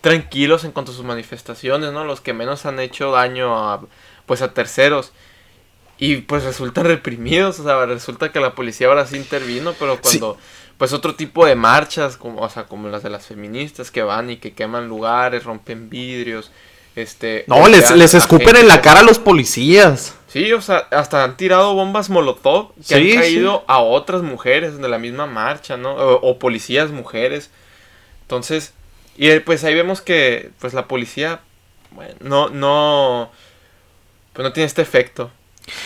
tranquilos 0.00 0.64
en 0.64 0.72
cuanto 0.72 0.92
a 0.92 0.94
sus 0.94 1.04
manifestaciones, 1.04 1.92
¿no? 1.92 2.04
Los 2.04 2.20
que 2.20 2.32
menos 2.32 2.66
han 2.66 2.80
hecho 2.80 3.10
daño 3.12 3.56
a, 3.70 3.80
pues, 4.26 4.42
a 4.42 4.52
terceros. 4.52 5.12
Y 5.98 6.16
pues 6.16 6.42
resultan 6.42 6.84
reprimidos, 6.86 7.60
o 7.60 7.64
sea, 7.64 7.86
resulta 7.86 8.32
que 8.32 8.40
la 8.40 8.54
policía 8.54 8.88
ahora 8.88 9.06
sí 9.06 9.16
intervino, 9.16 9.72
pero 9.78 10.00
cuando, 10.00 10.36
pues 10.76 10.92
otro 10.92 11.14
tipo 11.14 11.46
de 11.46 11.54
marchas, 11.54 12.16
como, 12.16 12.40
o 12.40 12.48
sea, 12.50 12.64
como 12.64 12.88
las 12.88 13.02
de 13.04 13.10
las 13.10 13.26
feministas 13.26 13.90
que 13.90 14.02
van 14.02 14.28
y 14.30 14.36
que 14.38 14.52
queman 14.52 14.88
lugares, 14.88 15.44
rompen 15.44 15.88
vidrios, 15.88 16.50
este... 16.96 17.44
No, 17.46 17.68
les, 17.68 17.90
les 17.92 18.14
escupen 18.14 18.46
gente 18.48 18.60
en 18.62 18.68
la 18.68 18.80
cara 18.80 19.00
a 19.00 19.02
los 19.04 19.18
policías. 19.18 20.14
Sí, 20.28 20.52
o 20.52 20.60
sea, 20.62 20.88
hasta 20.90 21.24
han 21.24 21.36
tirado 21.36 21.74
bombas 21.74 22.08
molotov 22.08 22.72
que 22.76 22.82
Sí, 22.82 22.94
han 22.94 23.02
sí. 23.02 23.14
caído 23.16 23.64
a 23.66 23.80
otras 23.80 24.22
mujeres 24.22 24.78
de 24.78 24.88
la 24.88 24.98
misma 24.98 25.26
marcha, 25.26 25.76
¿no? 25.76 25.92
O, 25.94 26.14
o 26.30 26.38
policías 26.38 26.90
mujeres. 26.90 27.50
Entonces, 28.22 28.72
y 29.16 29.28
eh, 29.28 29.40
pues 29.40 29.62
ahí 29.64 29.74
vemos 29.74 30.00
que 30.00 30.50
pues 30.58 30.72
la 30.72 30.88
policía, 30.88 31.40
bueno, 31.90 32.14
no, 32.20 32.48
no, 32.48 33.30
pues 34.32 34.42
no 34.44 34.52
tiene 34.54 34.66
este 34.66 34.80
efecto. 34.82 35.30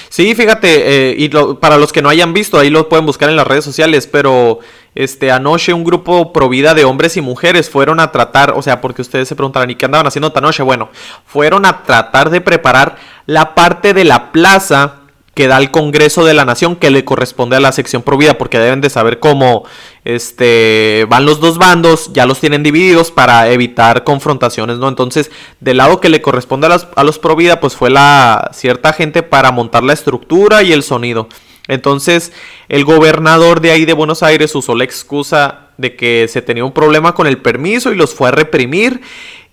Sí, 0.08 0.34
fíjate, 0.34 1.10
eh, 1.10 1.14
y 1.18 1.28
lo- 1.28 1.58
para 1.60 1.76
los 1.76 1.92
que 1.92 2.00
no 2.02 2.08
hayan 2.08 2.32
visto, 2.32 2.58
ahí 2.58 2.70
lo 2.70 2.88
pueden 2.88 3.04
buscar 3.04 3.28
en 3.28 3.36
las 3.36 3.46
redes 3.46 3.64
sociales, 3.64 4.06
pero 4.06 4.60
este 4.96 5.30
anoche 5.30 5.72
un 5.72 5.84
grupo 5.84 6.32
pro 6.32 6.48
vida 6.48 6.74
de 6.74 6.84
hombres 6.84 7.16
y 7.16 7.20
mujeres 7.20 7.70
fueron 7.70 8.00
a 8.00 8.10
tratar, 8.10 8.52
o 8.56 8.62
sea, 8.62 8.80
porque 8.80 9.02
ustedes 9.02 9.28
se 9.28 9.36
preguntarán, 9.36 9.70
¿y 9.70 9.76
qué 9.76 9.84
andaban 9.84 10.06
haciendo 10.08 10.28
esta 10.28 10.40
noche? 10.40 10.62
Bueno, 10.64 10.88
fueron 11.24 11.64
a 11.66 11.84
tratar 11.84 12.30
de 12.30 12.40
preparar 12.40 12.96
la 13.26 13.54
parte 13.54 13.94
de 13.94 14.04
la 14.04 14.32
plaza 14.32 14.94
que 15.34 15.48
da 15.48 15.58
al 15.58 15.70
Congreso 15.70 16.24
de 16.24 16.32
la 16.32 16.46
Nación 16.46 16.76
que 16.76 16.90
le 16.90 17.04
corresponde 17.04 17.56
a 17.56 17.60
la 17.60 17.70
sección 17.72 18.00
pro 18.00 18.16
vida, 18.16 18.38
porque 18.38 18.58
deben 18.58 18.80
de 18.80 18.88
saber 18.88 19.18
cómo 19.20 19.64
este 20.06 21.04
van 21.10 21.26
los 21.26 21.40
dos 21.40 21.58
bandos, 21.58 22.10
ya 22.14 22.24
los 22.24 22.40
tienen 22.40 22.62
divididos 22.62 23.10
para 23.10 23.50
evitar 23.50 24.02
confrontaciones, 24.02 24.78
¿no? 24.78 24.88
Entonces, 24.88 25.30
del 25.60 25.76
lado 25.76 26.00
que 26.00 26.08
le 26.08 26.22
corresponde 26.22 26.68
a, 26.68 26.70
las- 26.70 26.88
a 26.96 27.04
los 27.04 27.18
pro 27.18 27.36
vida, 27.36 27.60
pues 27.60 27.76
fue 27.76 27.90
la 27.90 28.50
cierta 28.54 28.94
gente 28.94 29.22
para 29.22 29.50
montar 29.52 29.82
la 29.84 29.92
estructura 29.92 30.62
y 30.62 30.72
el 30.72 30.82
sonido. 30.82 31.28
Entonces, 31.68 32.32
el 32.68 32.84
gobernador 32.84 33.60
de 33.60 33.70
ahí 33.70 33.84
de 33.84 33.92
Buenos 33.92 34.22
Aires 34.22 34.54
usó 34.54 34.74
la 34.74 34.84
excusa 34.84 35.70
de 35.78 35.96
que 35.96 36.28
se 36.28 36.42
tenía 36.42 36.64
un 36.64 36.72
problema 36.72 37.14
con 37.14 37.26
el 37.26 37.38
permiso 37.38 37.92
y 37.92 37.96
los 37.96 38.14
fue 38.14 38.28
a 38.28 38.32
reprimir. 38.32 39.00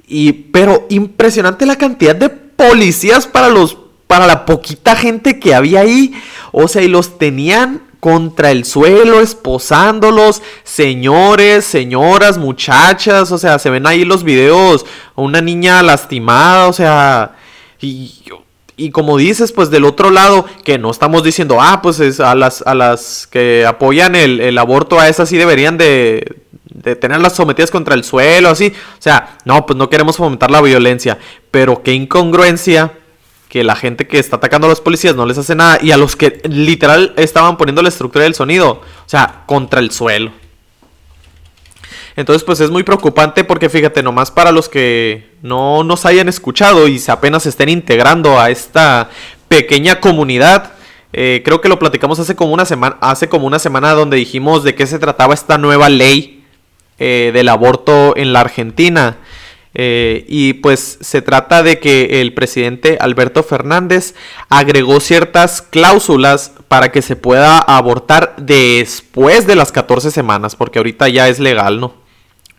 Y, 0.07 0.31
pero 0.31 0.85
impresionante 0.89 1.65
la 1.65 1.77
cantidad 1.77 2.15
de 2.15 2.29
policías 2.29 3.27
para 3.27 3.49
los 3.49 3.77
para 4.07 4.27
la 4.27 4.45
poquita 4.45 4.95
gente 4.95 5.39
que 5.39 5.55
había 5.55 5.79
ahí. 5.79 6.13
O 6.51 6.67
sea, 6.67 6.83
y 6.83 6.87
los 6.87 7.17
tenían 7.17 7.81
contra 7.99 8.51
el 8.51 8.65
suelo, 8.65 9.21
esposándolos, 9.21 10.41
señores, 10.63 11.63
señoras, 11.63 12.37
muchachas, 12.37 13.31
o 13.31 13.37
sea, 13.37 13.57
se 13.59 13.69
ven 13.69 13.87
ahí 13.87 14.03
los 14.03 14.25
videos, 14.25 14.85
una 15.15 15.39
niña 15.39 15.81
lastimada, 15.81 16.67
o 16.67 16.73
sea, 16.73 17.37
y, 17.79 18.11
y 18.75 18.91
como 18.91 19.17
dices, 19.17 19.51
pues 19.51 19.69
del 19.69 19.85
otro 19.85 20.09
lado, 20.09 20.45
que 20.63 20.77
no 20.77 20.89
estamos 20.89 21.23
diciendo, 21.23 21.59
ah, 21.61 21.81
pues 21.81 21.99
es 21.99 22.19
a 22.19 22.33
las, 22.35 22.61
a 22.63 22.73
las 22.73 23.27
que 23.27 23.65
apoyan 23.65 24.15
el, 24.15 24.57
aborto, 24.57 24.99
a 24.99 25.09
esas 25.09 25.29
sí 25.29 25.37
deberían 25.37 25.77
de, 25.77 26.41
de 26.65 26.95
tenerlas 26.95 27.35
sometidas 27.35 27.69
contra 27.69 27.93
el 27.93 28.03
suelo, 28.03 28.49
así, 28.49 28.73
o 28.97 29.01
sea, 29.01 29.37
no, 29.45 29.65
pues 29.65 29.77
no 29.77 29.89
queremos 29.89 30.17
fomentar 30.17 30.49
la 30.49 30.61
violencia, 30.61 31.19
pero 31.51 31.83
qué 31.83 31.93
incongruencia 31.93 32.93
que 33.47 33.63
la 33.63 33.75
gente 33.75 34.07
que 34.07 34.17
está 34.17 34.37
atacando 34.37 34.65
a 34.65 34.69
los 34.71 34.81
policías 34.81 35.15
no 35.15 35.27
les 35.27 35.37
hace 35.37 35.53
nada 35.53 35.77
y 35.79 35.91
a 35.91 35.97
los 35.97 36.15
que 36.15 36.41
literal 36.49 37.13
estaban 37.17 37.55
poniendo 37.55 37.83
la 37.83 37.89
estructura 37.89 38.23
del 38.23 38.33
sonido, 38.33 38.71
o 38.71 38.81
sea, 39.05 39.43
contra 39.45 39.79
el 39.79 39.91
suelo. 39.91 40.31
Entonces, 42.15 42.43
pues 42.43 42.59
es 42.59 42.69
muy 42.69 42.83
preocupante 42.83 43.43
porque 43.43 43.69
fíjate, 43.69 44.03
nomás 44.03 44.31
para 44.31 44.51
los 44.51 44.69
que 44.69 45.31
no 45.41 45.83
nos 45.83 46.05
hayan 46.05 46.29
escuchado 46.29 46.87
y 46.87 47.01
apenas 47.07 47.45
estén 47.45 47.69
integrando 47.69 48.39
a 48.39 48.51
esta 48.51 49.09
pequeña 49.47 49.99
comunidad, 49.99 50.73
eh, 51.11 51.41
creo 51.45 51.61
que 51.61 51.69
lo 51.69 51.79
platicamos 51.79 52.19
hace 52.19 52.35
como 52.35 52.53
una 52.53 52.65
semana, 52.65 52.97
hace 53.01 53.29
como 53.29 53.47
una 53.47 53.59
semana 53.59 53.93
donde 53.93 54.17
dijimos 54.17 54.63
de 54.63 54.75
qué 54.75 54.87
se 54.87 54.99
trataba 54.99 55.33
esta 55.33 55.57
nueva 55.57 55.89
ley 55.89 56.43
eh, 56.99 57.31
del 57.33 57.49
aborto 57.49 58.15
en 58.17 58.33
la 58.33 58.41
Argentina. 58.41 59.17
Eh, 59.75 60.25
y 60.27 60.53
pues 60.53 60.99
se 61.01 61.23
trata 61.23 61.63
de 61.63 61.79
que 61.79 62.21
el 62.21 62.33
presidente 62.35 62.97
Alberto 63.01 63.41
Fernández 63.41 64.13
agregó 64.49 64.99
ciertas 64.99 65.63
cláusulas 65.63 66.51
para 66.67 66.91
que 66.91 67.01
se 67.01 67.15
pueda 67.15 67.57
abortar 67.57 68.35
después 68.37 69.47
de 69.47 69.55
las 69.55 69.71
14 69.71 70.11
semanas, 70.11 70.55
porque 70.55 70.77
ahorita 70.77 71.09
ya 71.09 71.27
es 71.27 71.39
legal, 71.39 71.79
¿no? 71.79 72.02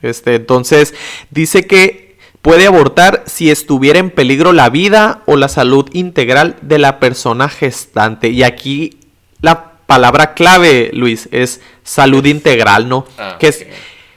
Este, 0.05 0.35
entonces 0.37 0.95
dice 1.31 1.67
que 1.67 2.05
puede 2.45 2.67
abortar 2.67 3.25
si 3.27 3.51
estuviera 3.51 3.99
en 3.99 4.11
peligro 4.11 4.53
la 4.53 4.69
vida 4.69 5.23
o 5.25 5.37
la 5.37 5.49
salud 5.49 5.89
integral 5.95 6.57
de 6.61 6.79
la 6.79 7.01
persona 7.01 7.49
gestante. 7.49 8.29
Y 8.29 8.43
aquí 8.43 8.99
la 9.41 9.73
palabra 9.87 10.35
clave, 10.35 10.91
Luis, 10.93 11.29
es 11.33 11.63
salud 11.85 12.25
integral, 12.27 12.87
¿no? 12.87 13.07
Ah, 13.19 13.37
que, 13.39 13.49
es, 13.49 13.67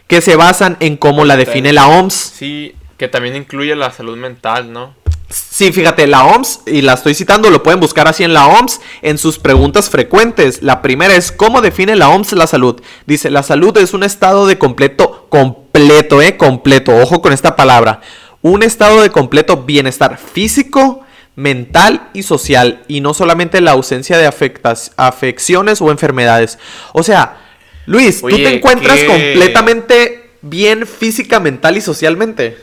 que 0.08 0.20
se 0.20 0.36
basan 0.36 0.76
en 0.82 0.98
cómo 0.98 1.24
la 1.24 1.38
define 1.38 1.72
la 1.72 1.88
OMS. 1.88 2.14
Sí, 2.14 2.76
que 2.98 3.08
también 3.08 3.36
incluye 3.36 3.76
la 3.78 3.92
salud 3.92 4.18
mental, 4.18 4.74
¿no? 4.74 4.94
Sí, 5.30 5.72
fíjate, 5.72 6.08
la 6.08 6.26
OMS, 6.26 6.62
y 6.68 6.82
la 6.82 6.94
estoy 6.94 7.14
citando, 7.14 7.50
lo 7.50 7.62
pueden 7.64 7.80
buscar 7.80 8.08
así 8.08 8.24
en 8.24 8.34
la 8.34 8.48
OMS, 8.48 8.80
en 9.02 9.18
sus 9.18 9.40
preguntas 9.40 9.90
frecuentes. 9.90 10.64
La 10.64 10.82
primera 10.82 11.16
es, 11.16 11.32
¿cómo 11.32 11.62
define 11.62 11.96
la 11.96 12.10
OMS 12.10 12.32
la 12.34 12.48
salud? 12.48 12.82
Dice, 13.06 13.30
la 13.30 13.44
salud 13.44 13.78
es 13.78 13.94
un 13.94 14.04
estado 14.04 14.48
de 14.48 14.58
completo, 14.58 15.28
completo, 15.30 15.67
eh, 15.78 16.38
completo, 16.38 16.96
ojo 16.96 17.22
con 17.22 17.34
esta 17.34 17.56
palabra. 17.56 18.02
Un 18.42 18.64
estado 18.64 19.02
de 19.02 19.10
completo 19.10 19.64
bienestar 19.64 20.18
físico, 20.18 21.06
mental 21.36 22.10
y 22.14 22.24
social, 22.24 22.84
y 22.88 23.02
no 23.02 23.14
solamente 23.14 23.62
la 23.62 23.72
ausencia 23.72 24.18
de 24.18 24.26
afectas, 24.26 24.92
afecciones 24.98 25.82
o 25.82 25.92
enfermedades. 25.92 26.60
O 26.94 27.04
sea, 27.04 27.38
Luis, 27.86 28.22
tú 28.22 28.36
te 28.36 28.56
encuentras 28.56 29.04
completamente 29.04 30.32
bien 30.42 30.86
física, 30.86 31.40
mental 31.40 31.78
y 31.78 31.82
socialmente. 31.82 32.58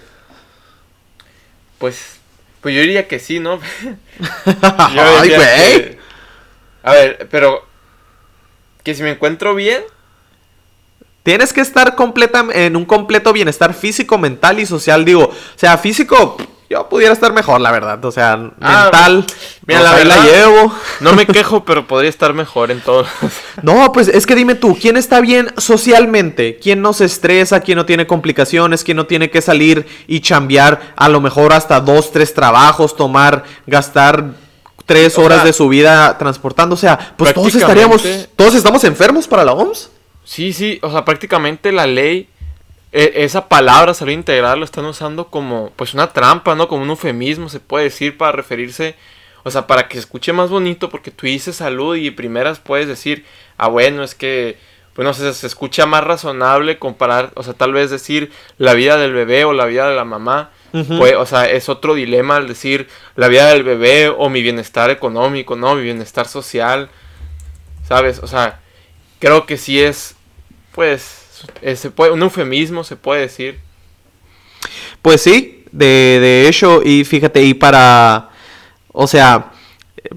Pues, 1.78 2.16
pues 2.60 2.74
yo 2.74 2.80
diría 2.80 3.08
que 3.08 3.18
sí, 3.18 3.40
¿no? 3.40 3.60
Ay, 4.62 5.28
güey. 5.30 5.98
A 6.82 6.92
ver, 6.92 7.28
pero 7.30 7.66
que 8.82 8.94
si 8.94 9.02
me 9.02 9.10
encuentro 9.10 9.54
bien. 9.54 9.82
Tienes 11.24 11.54
que 11.54 11.62
estar 11.62 11.94
completa, 11.94 12.44
en 12.52 12.76
un 12.76 12.84
completo 12.84 13.32
bienestar 13.32 13.72
físico, 13.72 14.18
mental 14.18 14.60
y 14.60 14.66
social. 14.66 15.06
Digo, 15.06 15.24
o 15.24 15.58
sea, 15.58 15.78
físico, 15.78 16.36
yo 16.68 16.86
pudiera 16.90 17.14
estar 17.14 17.32
mejor, 17.32 17.62
la 17.62 17.70
verdad. 17.70 18.04
O 18.04 18.12
sea, 18.12 18.32
ah, 18.60 18.82
mental. 18.82 19.24
Mira, 19.66 19.80
la, 19.80 20.04
la 20.04 20.22
llevo. 20.22 20.74
No 21.00 21.14
me 21.14 21.26
quejo, 21.26 21.64
pero 21.64 21.86
podría 21.86 22.10
estar 22.10 22.34
mejor 22.34 22.70
en 22.70 22.82
todo. 22.82 23.06
no, 23.62 23.90
pues 23.90 24.08
es 24.08 24.26
que 24.26 24.34
dime 24.34 24.54
tú, 24.54 24.76
¿quién 24.78 24.98
está 24.98 25.22
bien 25.22 25.50
socialmente? 25.56 26.58
¿Quién 26.58 26.82
no 26.82 26.92
se 26.92 27.06
estresa? 27.06 27.60
¿Quién 27.60 27.76
no 27.76 27.86
tiene 27.86 28.06
complicaciones? 28.06 28.84
¿Quién 28.84 28.98
no 28.98 29.06
tiene 29.06 29.30
que 29.30 29.40
salir 29.40 29.86
y 30.06 30.20
chambear 30.20 30.92
a 30.94 31.08
lo 31.08 31.22
mejor 31.22 31.54
hasta 31.54 31.80
dos, 31.80 32.12
tres 32.12 32.34
trabajos, 32.34 32.96
tomar, 32.96 33.44
gastar 33.66 34.26
tres 34.84 35.16
horas 35.16 35.42
de 35.42 35.54
su 35.54 35.70
vida 35.70 36.18
transportando? 36.18 36.74
O 36.74 36.78
sea, 36.78 37.14
pues 37.16 37.32
todos 37.32 37.54
estaríamos, 37.54 38.02
todos 38.36 38.54
estamos 38.54 38.84
enfermos 38.84 39.26
para 39.26 39.42
la 39.42 39.54
OMS. 39.54 39.93
Sí, 40.24 40.52
sí, 40.52 40.78
o 40.82 40.90
sea, 40.90 41.04
prácticamente 41.04 41.70
la 41.70 41.86
ley 41.86 42.28
e, 42.94 43.24
esa 43.24 43.48
palabra 43.48 43.92
salud 43.92 44.12
integral 44.12 44.60
lo 44.60 44.64
están 44.64 44.84
usando 44.84 45.26
como 45.26 45.72
pues 45.74 45.94
una 45.94 46.12
trampa, 46.12 46.54
¿no? 46.54 46.68
Como 46.68 46.84
un 46.84 46.90
eufemismo 46.90 47.48
se 47.48 47.58
puede 47.58 47.84
decir 47.84 48.16
para 48.16 48.30
referirse, 48.30 48.94
o 49.42 49.50
sea, 49.50 49.66
para 49.66 49.88
que 49.88 49.94
se 49.94 50.00
escuche 50.00 50.32
más 50.32 50.48
bonito 50.48 50.88
porque 50.90 51.10
tú 51.10 51.26
dices 51.26 51.56
salud 51.56 51.96
y 51.96 52.12
primeras 52.12 52.60
puedes 52.60 52.86
decir, 52.86 53.24
ah 53.58 53.66
bueno, 53.66 54.04
es 54.04 54.14
que 54.14 54.58
pues 54.94 55.04
no 55.04 55.12
sé, 55.12 55.34
se 55.34 55.46
escucha 55.48 55.86
más 55.86 56.04
razonable 56.04 56.78
comparar, 56.78 57.32
o 57.34 57.42
sea, 57.42 57.54
tal 57.54 57.72
vez 57.72 57.90
decir 57.90 58.30
la 58.58 58.74
vida 58.74 58.96
del 58.96 59.12
bebé 59.12 59.44
o 59.44 59.52
la 59.52 59.66
vida 59.66 59.88
de 59.88 59.96
la 59.96 60.04
mamá, 60.04 60.50
pues, 60.70 61.14
o 61.16 61.26
sea, 61.26 61.50
es 61.50 61.68
otro 61.68 61.94
dilema 61.94 62.36
al 62.36 62.46
decir 62.46 62.88
la 63.16 63.26
vida 63.26 63.48
del 63.48 63.64
bebé 63.64 64.08
o 64.08 64.28
mi 64.28 64.40
bienestar 64.40 64.90
económico, 64.90 65.56
¿no? 65.56 65.74
Mi 65.74 65.82
bienestar 65.82 66.28
social, 66.28 66.90
¿sabes? 67.88 68.20
O 68.20 68.28
sea, 68.28 68.60
creo 69.24 69.46
que 69.46 69.56
sí 69.56 69.80
es, 69.80 70.16
pues, 70.72 71.46
eh, 71.62 71.74
puede, 71.94 72.12
un 72.12 72.20
eufemismo 72.20 72.84
se 72.84 72.94
puede 72.94 73.22
decir. 73.22 73.58
Pues 75.00 75.22
sí, 75.22 75.64
de, 75.72 76.18
de 76.20 76.46
hecho, 76.46 76.82
y 76.84 77.04
fíjate, 77.04 77.42
y 77.42 77.54
para, 77.54 78.28
o 78.92 79.06
sea, 79.06 79.52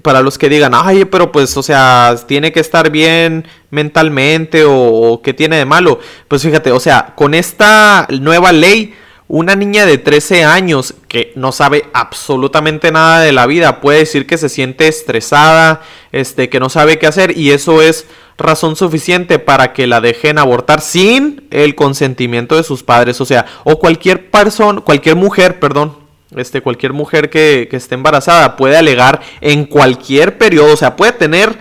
para 0.02 0.20
los 0.20 0.36
que 0.36 0.50
digan, 0.50 0.72
ay, 0.74 1.06
pero 1.06 1.32
pues, 1.32 1.56
o 1.56 1.62
sea, 1.62 2.16
tiene 2.26 2.52
que 2.52 2.60
estar 2.60 2.90
bien 2.90 3.48
mentalmente 3.70 4.64
o, 4.64 4.74
o 4.74 5.22
qué 5.22 5.32
tiene 5.32 5.56
de 5.56 5.64
malo, 5.64 6.00
pues 6.28 6.42
fíjate, 6.42 6.70
o 6.70 6.80
sea, 6.80 7.14
con 7.16 7.32
esta 7.32 8.06
nueva 8.10 8.52
ley, 8.52 8.94
una 9.26 9.56
niña 9.56 9.86
de 9.86 9.96
13 9.96 10.44
años 10.44 10.94
que 11.06 11.32
no 11.34 11.52
sabe 11.52 11.84
absolutamente 11.94 12.92
nada 12.92 13.20
de 13.20 13.32
la 13.32 13.46
vida 13.46 13.80
puede 13.80 14.00
decir 14.00 14.26
que 14.26 14.36
se 14.36 14.50
siente 14.50 14.86
estresada, 14.88 15.82
este, 16.12 16.50
que 16.50 16.60
no 16.60 16.68
sabe 16.68 16.98
qué 16.98 17.06
hacer 17.06 17.36
y 17.36 17.52
eso 17.52 17.80
es 17.80 18.06
razón 18.38 18.76
suficiente 18.76 19.38
para 19.38 19.72
que 19.72 19.86
la 19.86 20.00
dejen 20.00 20.38
abortar 20.38 20.80
sin 20.80 21.46
el 21.50 21.74
consentimiento 21.74 22.56
de 22.56 22.62
sus 22.62 22.82
padres, 22.82 23.20
o 23.20 23.26
sea, 23.26 23.44
o 23.64 23.78
cualquier 23.78 24.30
persona, 24.30 24.80
cualquier 24.80 25.16
mujer, 25.16 25.58
perdón, 25.58 25.96
este, 26.36 26.60
cualquier 26.62 26.92
mujer 26.92 27.30
que, 27.30 27.68
esté 27.72 27.96
embarazada 27.96 28.56
puede 28.56 28.76
alegar 28.76 29.20
en 29.40 29.64
cualquier 29.64 30.38
periodo, 30.38 30.74
o 30.74 30.76
sea, 30.76 30.94
puede 30.94 31.12
tener 31.12 31.58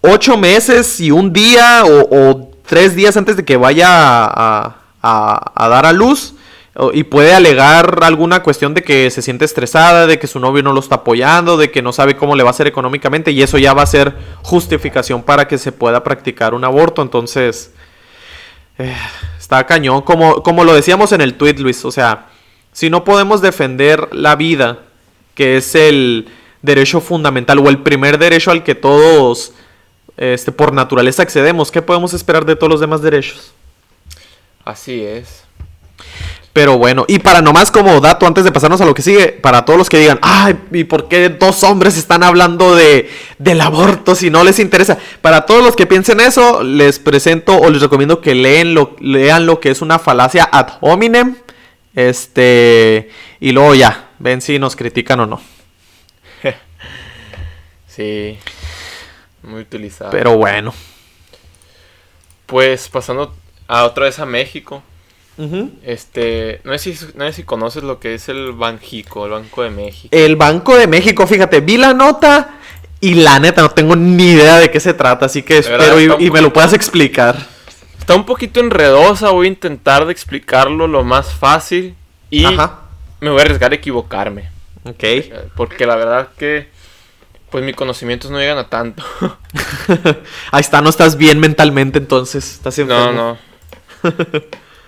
ocho 0.00 0.36
meses 0.36 1.00
y 1.00 1.10
un 1.12 1.32
día 1.32 1.84
o, 1.84 2.48
tres 2.66 2.96
días 2.96 3.16
antes 3.16 3.36
de 3.36 3.44
que 3.44 3.56
vaya 3.56 3.88
a, 3.90 4.76
a 5.02 5.68
dar 5.68 5.84
a 5.84 5.92
luz, 5.92 6.34
y 6.94 7.04
puede 7.04 7.34
alegar 7.34 8.00
alguna 8.02 8.42
cuestión 8.42 8.72
de 8.72 8.82
que 8.82 9.10
se 9.10 9.20
siente 9.20 9.44
estresada, 9.44 10.06
de 10.06 10.18
que 10.18 10.26
su 10.26 10.40
novio 10.40 10.62
no 10.62 10.72
lo 10.72 10.80
está 10.80 10.96
apoyando, 10.96 11.58
de 11.58 11.70
que 11.70 11.82
no 11.82 11.92
sabe 11.92 12.16
cómo 12.16 12.34
le 12.34 12.42
va 12.42 12.48
a 12.48 12.52
hacer 12.52 12.66
económicamente 12.66 13.30
y 13.30 13.42
eso 13.42 13.58
ya 13.58 13.74
va 13.74 13.82
a 13.82 13.86
ser 13.86 14.14
justificación 14.42 15.22
para 15.22 15.46
que 15.46 15.58
se 15.58 15.70
pueda 15.70 16.02
practicar 16.02 16.54
un 16.54 16.64
aborto. 16.64 17.02
Entonces, 17.02 17.72
eh, 18.78 18.96
está 19.38 19.66
cañón. 19.66 20.00
Como, 20.00 20.42
como 20.42 20.64
lo 20.64 20.72
decíamos 20.72 21.12
en 21.12 21.20
el 21.20 21.34
tweet, 21.34 21.56
Luis, 21.58 21.84
o 21.84 21.92
sea, 21.92 22.28
si 22.72 22.88
no 22.88 23.04
podemos 23.04 23.42
defender 23.42 24.08
la 24.14 24.34
vida, 24.36 24.78
que 25.34 25.58
es 25.58 25.74
el 25.74 26.30
derecho 26.62 27.02
fundamental 27.02 27.58
o 27.58 27.68
el 27.68 27.82
primer 27.82 28.16
derecho 28.16 28.50
al 28.50 28.62
que 28.62 28.74
todos 28.74 29.52
este, 30.16 30.52
por 30.52 30.72
naturaleza 30.72 31.22
accedemos, 31.22 31.70
¿qué 31.70 31.82
podemos 31.82 32.14
esperar 32.14 32.46
de 32.46 32.56
todos 32.56 32.70
los 32.70 32.80
demás 32.80 33.02
derechos? 33.02 33.52
Así 34.64 35.02
es. 35.02 35.44
Pero 36.52 36.76
bueno, 36.76 37.06
y 37.08 37.18
para 37.18 37.40
nomás 37.40 37.70
como 37.70 37.98
dato, 38.00 38.26
antes 38.26 38.44
de 38.44 38.52
pasarnos 38.52 38.80
a 38.82 38.84
lo 38.84 38.92
que 38.92 39.00
sigue, 39.00 39.28
para 39.28 39.64
todos 39.64 39.78
los 39.78 39.88
que 39.88 39.98
digan, 39.98 40.18
ay, 40.20 40.58
¿y 40.70 40.84
por 40.84 41.08
qué 41.08 41.30
dos 41.30 41.62
hombres 41.62 41.96
están 41.96 42.22
hablando 42.22 42.76
de, 42.76 43.10
del 43.38 43.60
aborto 43.62 44.14
si 44.14 44.28
no 44.28 44.44
les 44.44 44.58
interesa? 44.58 44.98
Para 45.22 45.46
todos 45.46 45.64
los 45.64 45.76
que 45.76 45.86
piensen 45.86 46.20
eso, 46.20 46.62
les 46.62 46.98
presento 46.98 47.56
o 47.56 47.70
les 47.70 47.80
recomiendo 47.80 48.20
que 48.20 48.34
leen 48.34 48.74
lo, 48.74 48.96
lean 49.00 49.46
lo 49.46 49.60
que 49.60 49.70
es 49.70 49.80
una 49.80 49.98
falacia 49.98 50.46
ad 50.52 50.74
hominem. 50.82 51.36
Este, 51.94 53.10
y 53.40 53.52
luego 53.52 53.74
ya, 53.74 54.10
ven 54.18 54.42
si 54.42 54.58
nos 54.58 54.76
critican 54.76 55.20
o 55.20 55.26
no. 55.26 55.40
sí. 57.86 58.38
Muy 59.42 59.62
utilizada. 59.62 60.10
Pero 60.10 60.36
bueno. 60.36 60.74
Pues 62.44 62.90
pasando 62.90 63.34
a 63.68 63.84
otra 63.84 64.04
vez 64.04 64.18
a 64.18 64.26
México. 64.26 64.82
Este, 65.82 66.60
no 66.64 66.76
sé, 66.76 66.94
si, 66.94 67.06
no 67.14 67.26
sé 67.26 67.32
si 67.32 67.42
conoces 67.42 67.82
lo 67.82 67.98
que 67.98 68.14
es 68.14 68.28
el 68.28 68.52
Banjico, 68.52 69.24
el 69.24 69.32
Banco 69.32 69.62
de 69.62 69.70
México. 69.70 70.08
El 70.10 70.36
Banco 70.36 70.76
de 70.76 70.86
México, 70.86 71.26
fíjate, 71.26 71.60
vi 71.60 71.78
la 71.78 71.94
nota 71.94 72.58
y 73.00 73.14
la 73.14 73.40
neta 73.40 73.62
no 73.62 73.70
tengo 73.70 73.96
ni 73.96 74.32
idea 74.32 74.58
de 74.58 74.70
qué 74.70 74.78
se 74.78 74.94
trata, 74.94 75.26
así 75.26 75.42
que 75.42 75.58
espero 75.58 76.00
y, 76.20 76.30
me 76.30 76.40
lo 76.40 76.52
puedas 76.52 76.72
explicar. 76.72 77.36
Está 77.98 78.14
un 78.14 78.26
poquito 78.26 78.60
enredosa, 78.60 79.30
voy 79.30 79.46
a 79.46 79.50
intentar 79.50 80.06
de 80.06 80.12
explicarlo 80.12 80.86
lo 80.86 81.02
más 81.02 81.32
fácil 81.32 81.94
y 82.30 82.46
me 83.20 83.30
voy 83.30 83.38
a 83.40 83.42
arriesgar 83.42 83.72
a 83.72 83.76
equivocarme. 83.76 84.50
Ok. 84.84 85.02
Eh, 85.02 85.48
porque 85.56 85.86
la 85.86 85.96
verdad 85.96 86.28
que 86.36 86.68
pues 87.50 87.62
mis 87.64 87.76
conocimientos 87.76 88.30
no 88.30 88.38
llegan 88.38 88.58
a 88.58 88.68
tanto. 88.68 89.04
Ahí 90.50 90.60
está, 90.60 90.80
no 90.80 90.88
estás 90.88 91.16
bien 91.16 91.38
mentalmente 91.38 91.98
entonces. 91.98 92.52
Estás 92.54 92.78
No, 92.78 93.12
no. 93.12 93.38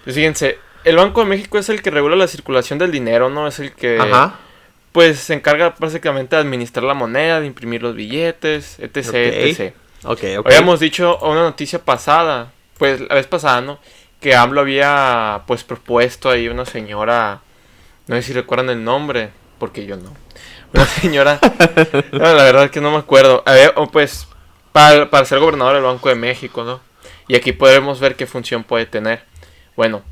Pues 0.04 0.16
fíjense, 0.16 0.58
el 0.84 0.96
Banco 0.96 1.20
de 1.20 1.26
México 1.26 1.58
es 1.58 1.68
el 1.68 1.82
que 1.82 1.90
regula 1.90 2.14
la 2.14 2.28
circulación 2.28 2.78
del 2.78 2.92
dinero, 2.92 3.30
¿no? 3.30 3.48
Es 3.48 3.58
el 3.58 3.72
que 3.72 3.98
pues 4.92 5.18
se 5.18 5.34
encarga 5.34 5.74
básicamente 5.76 6.36
de 6.36 6.42
administrar 6.42 6.84
la 6.84 6.94
moneda, 6.94 7.40
de 7.40 7.46
imprimir 7.46 7.82
los 7.82 7.96
billetes, 7.96 8.78
etc, 8.78 9.08
etc. 9.14 9.74
Okay, 10.04 10.36
Habíamos 10.36 10.78
dicho 10.78 11.18
una 11.18 11.42
noticia 11.42 11.82
pasada, 11.82 12.52
pues 12.78 13.00
la 13.00 13.16
vez 13.16 13.26
pasada, 13.26 13.60
¿no? 13.60 13.80
Que 14.20 14.36
AMLO 14.36 14.60
había 14.60 15.42
pues 15.48 15.64
propuesto 15.64 16.30
ahí 16.30 16.46
una 16.46 16.64
señora, 16.64 17.40
no 18.06 18.14
sé 18.16 18.22
si 18.22 18.32
recuerdan 18.34 18.70
el 18.70 18.84
nombre, 18.84 19.30
porque 19.58 19.84
yo 19.84 19.96
no. 19.96 20.14
Una 20.72 20.84
señora, 21.00 21.40
la 22.12 22.32
verdad 22.34 22.64
es 22.66 22.70
que 22.70 22.80
no 22.80 22.92
me 22.92 22.98
acuerdo. 22.98 23.42
A 23.46 23.52
ver, 23.52 23.74
pues 23.90 24.28
para, 24.70 25.10
para 25.10 25.24
ser 25.24 25.40
gobernador 25.40 25.74
del 25.74 25.82
Banco 25.82 26.08
de 26.08 26.14
México, 26.14 26.62
¿no? 26.62 26.80
Y 27.26 27.34
aquí 27.34 27.52
podemos 27.52 27.98
ver 27.98 28.14
qué 28.14 28.26
función 28.26 28.62
puede 28.62 28.86
tener. 28.86 29.24
Bueno, 29.76 30.02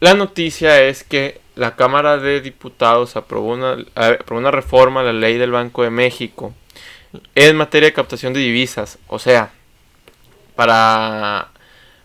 la 0.00 0.14
noticia 0.14 0.80
es 0.82 1.04
que 1.04 1.40
la 1.56 1.74
Cámara 1.74 2.18
de 2.18 2.40
Diputados 2.40 3.16
aprobó 3.16 3.52
una, 3.52 3.76
una 4.30 4.50
reforma 4.50 5.00
a 5.00 5.04
la 5.04 5.12
ley 5.12 5.38
del 5.38 5.50
Banco 5.50 5.82
de 5.82 5.90
México 5.90 6.54
en 7.34 7.56
materia 7.56 7.88
de 7.88 7.94
captación 7.94 8.32
de 8.32 8.40
divisas. 8.40 8.98
O 9.08 9.18
sea, 9.18 9.50
para, 10.54 11.48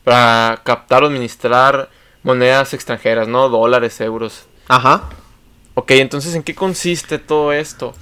para 0.04 0.62
captar 0.64 1.04
o 1.04 1.08
administrar 1.08 1.90
monedas 2.24 2.74
extranjeras, 2.74 3.28
¿no? 3.28 3.50
Dólares, 3.50 4.00
euros. 4.02 4.46
Ajá. 4.68 5.10
Ok, 5.76 5.92
entonces, 5.92 6.36
¿en 6.36 6.44
qué 6.44 6.56
consiste 6.56 7.20
todo 7.20 7.52
esto? 7.52 7.94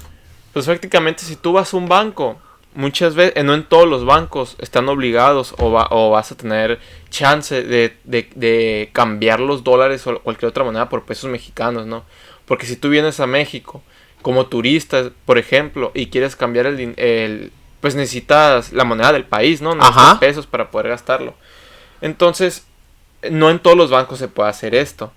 Pues 0.54 0.65
prácticamente 0.65 1.24
si 1.24 1.36
tú 1.36 1.54
vas 1.54 1.74
a 1.74 1.78
un 1.78 1.88
banco 1.88 2.39
muchas 2.74 3.16
veces, 3.16 3.34
eh, 3.36 3.44
no 3.44 3.54
en 3.54 3.64
todos 3.64 3.88
los 3.88 4.06
bancos 4.06 4.56
están 4.60 4.88
obligados 4.90 5.54
o, 5.58 5.68
o 5.90 6.10
vas 6.12 6.32
a 6.32 6.36
tener 6.38 6.80
chance 7.10 7.64
de, 7.64 8.90
cambiar 8.94 9.40
los 9.40 9.64
dólares 9.64 10.06
o 10.08 10.20
cualquier 10.20 10.50
otra 10.50 10.64
moneda 10.64 10.90
por 10.90 11.04
pesos 11.04 11.30
mexicanos, 11.30 11.86
¿no? 11.86 12.04
Porque 12.46 12.66
si 12.66 12.76
tú 12.76 12.90
vienes 12.90 13.20
a 13.20 13.28
México 13.28 13.82
como 14.22 14.46
turista, 14.48 15.10
por 15.26 15.38
ejemplo, 15.38 15.92
y 15.94 16.08
quieres 16.08 16.36
cambiar 16.36 16.68
el, 16.68 16.94
el 16.98 17.52
pues 17.82 17.96
necesitas 17.96 18.72
la 18.72 18.84
moneda 18.84 19.12
del 19.12 19.26
país, 19.26 19.62
¿no? 19.62 19.76
Necesitas 19.76 20.20
pesos 20.20 20.48
para 20.48 20.70
poder 20.70 20.90
gastarlo. 20.90 21.34
Entonces, 22.02 22.66
no 23.30 23.50
en 23.50 23.60
todos 23.60 23.78
los 23.78 23.90
bancos 23.90 24.20
se 24.20 24.28
puede 24.28 24.50
hacer 24.50 24.76
esto. 24.76 25.12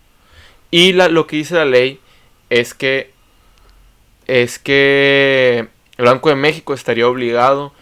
Y 0.71 0.93
la, 0.95 1.09
lo 1.09 1.27
que 1.27 1.37
dice 1.37 1.55
la 1.55 1.65
ley 1.67 2.01
es 2.51 2.75
que 2.75 3.13
es 4.27 4.59
que 4.59 5.69
el 5.97 6.05
Banco 6.05 6.29
de 6.29 6.35
México 6.35 6.75
estaría 6.75 7.09
obligado 7.09 7.73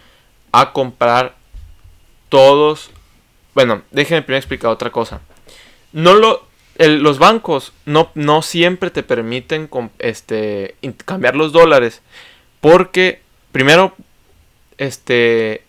a 0.51 0.73
comprar 0.73 1.35
todos. 2.29 2.91
Bueno, 3.55 3.83
déjenme 3.91 4.21
primero 4.21 4.39
explicar 4.39 4.71
otra 4.71 4.91
cosa. 4.91 5.21
No 5.91 6.13
lo, 6.15 6.45
los 6.77 7.19
bancos 7.19 7.73
no, 7.85 8.11
no 8.15 8.41
siempre 8.41 8.89
te 8.89 9.03
permiten 9.03 9.69
este, 9.99 10.75
cambiar 11.05 11.35
los 11.35 11.51
dólares. 11.51 12.01
Porque, 12.61 13.21
primero, 13.51 13.93
este, 14.77 15.63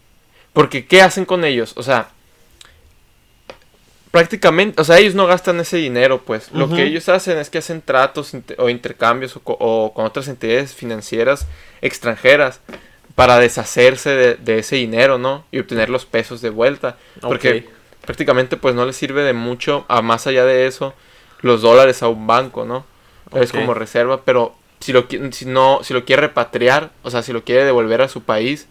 porque 0.53 0.87
¿qué 0.87 1.03
hacen 1.03 1.25
con 1.25 1.45
ellos? 1.45 1.73
O 1.77 1.83
sea, 1.83 2.11
prácticamente, 4.15 4.81
o 4.81 4.85
sea, 4.85 5.01
ellos 5.01 5.17
no 5.17 5.27
gastan 5.27 5.59
ese 5.59 5.77
dinero, 5.77 6.23
pues. 6.23 6.53
Lo 6.53 6.69
que 6.69 6.85
ellos 6.85 7.09
hacen 7.09 7.37
es 7.37 7.51
que 7.51 7.59
hacen 7.59 7.83
tratos 7.83 8.31
o 8.59 8.69
intercambios 8.69 9.37
o, 9.43 9.93
con 9.93 10.07
otras 10.07 10.29
entidades 10.29 10.73
financieras 10.73 11.49
extranjeras 11.83 12.61
para 13.17 13.41
deshacerse 13.41 14.37
de, 14.37 14.59
ese 14.61 14.77
dinero, 14.77 15.19
¿no? 15.19 15.45
Y 15.51 15.59
obtener 15.59 15.91
los 15.91 16.07
pesos 16.07 16.41
de 16.43 16.51
vuelta. 16.51 16.97
Porque 17.21 17.67
prácticamente, 18.03 18.57
pues, 18.57 18.77
no 18.77 18.87
les 18.87 18.95
sirve 18.95 19.25
de 19.25 19.33
mucho, 19.33 19.85
a 19.89 20.01
más 20.01 20.29
allá 20.29 20.45
de 20.45 20.69
eso, 20.69 20.95
los 21.41 21.61
dólares 21.61 22.05
a 22.05 22.09
un 22.09 22.29
banco, 22.29 22.65
¿no? 22.65 22.87
Es 23.33 23.51
como 23.51 23.75
reserva, 23.75 24.21
pero 24.25 24.55
si 24.79 24.93
lo, 24.93 25.09
si, 25.33 25.45
no, 25.45 25.81
si 25.83 25.93
lo 25.93 26.05
quiere 26.05 26.23
repatriar, 26.23 26.93
o 27.03 27.11
sea, 27.11 27.25
si 27.25 27.33
lo 27.33 27.43
quiere 27.43 27.65
devolver 27.65 28.01
a 28.01 28.09
su 28.09 28.23
país, 28.23 28.69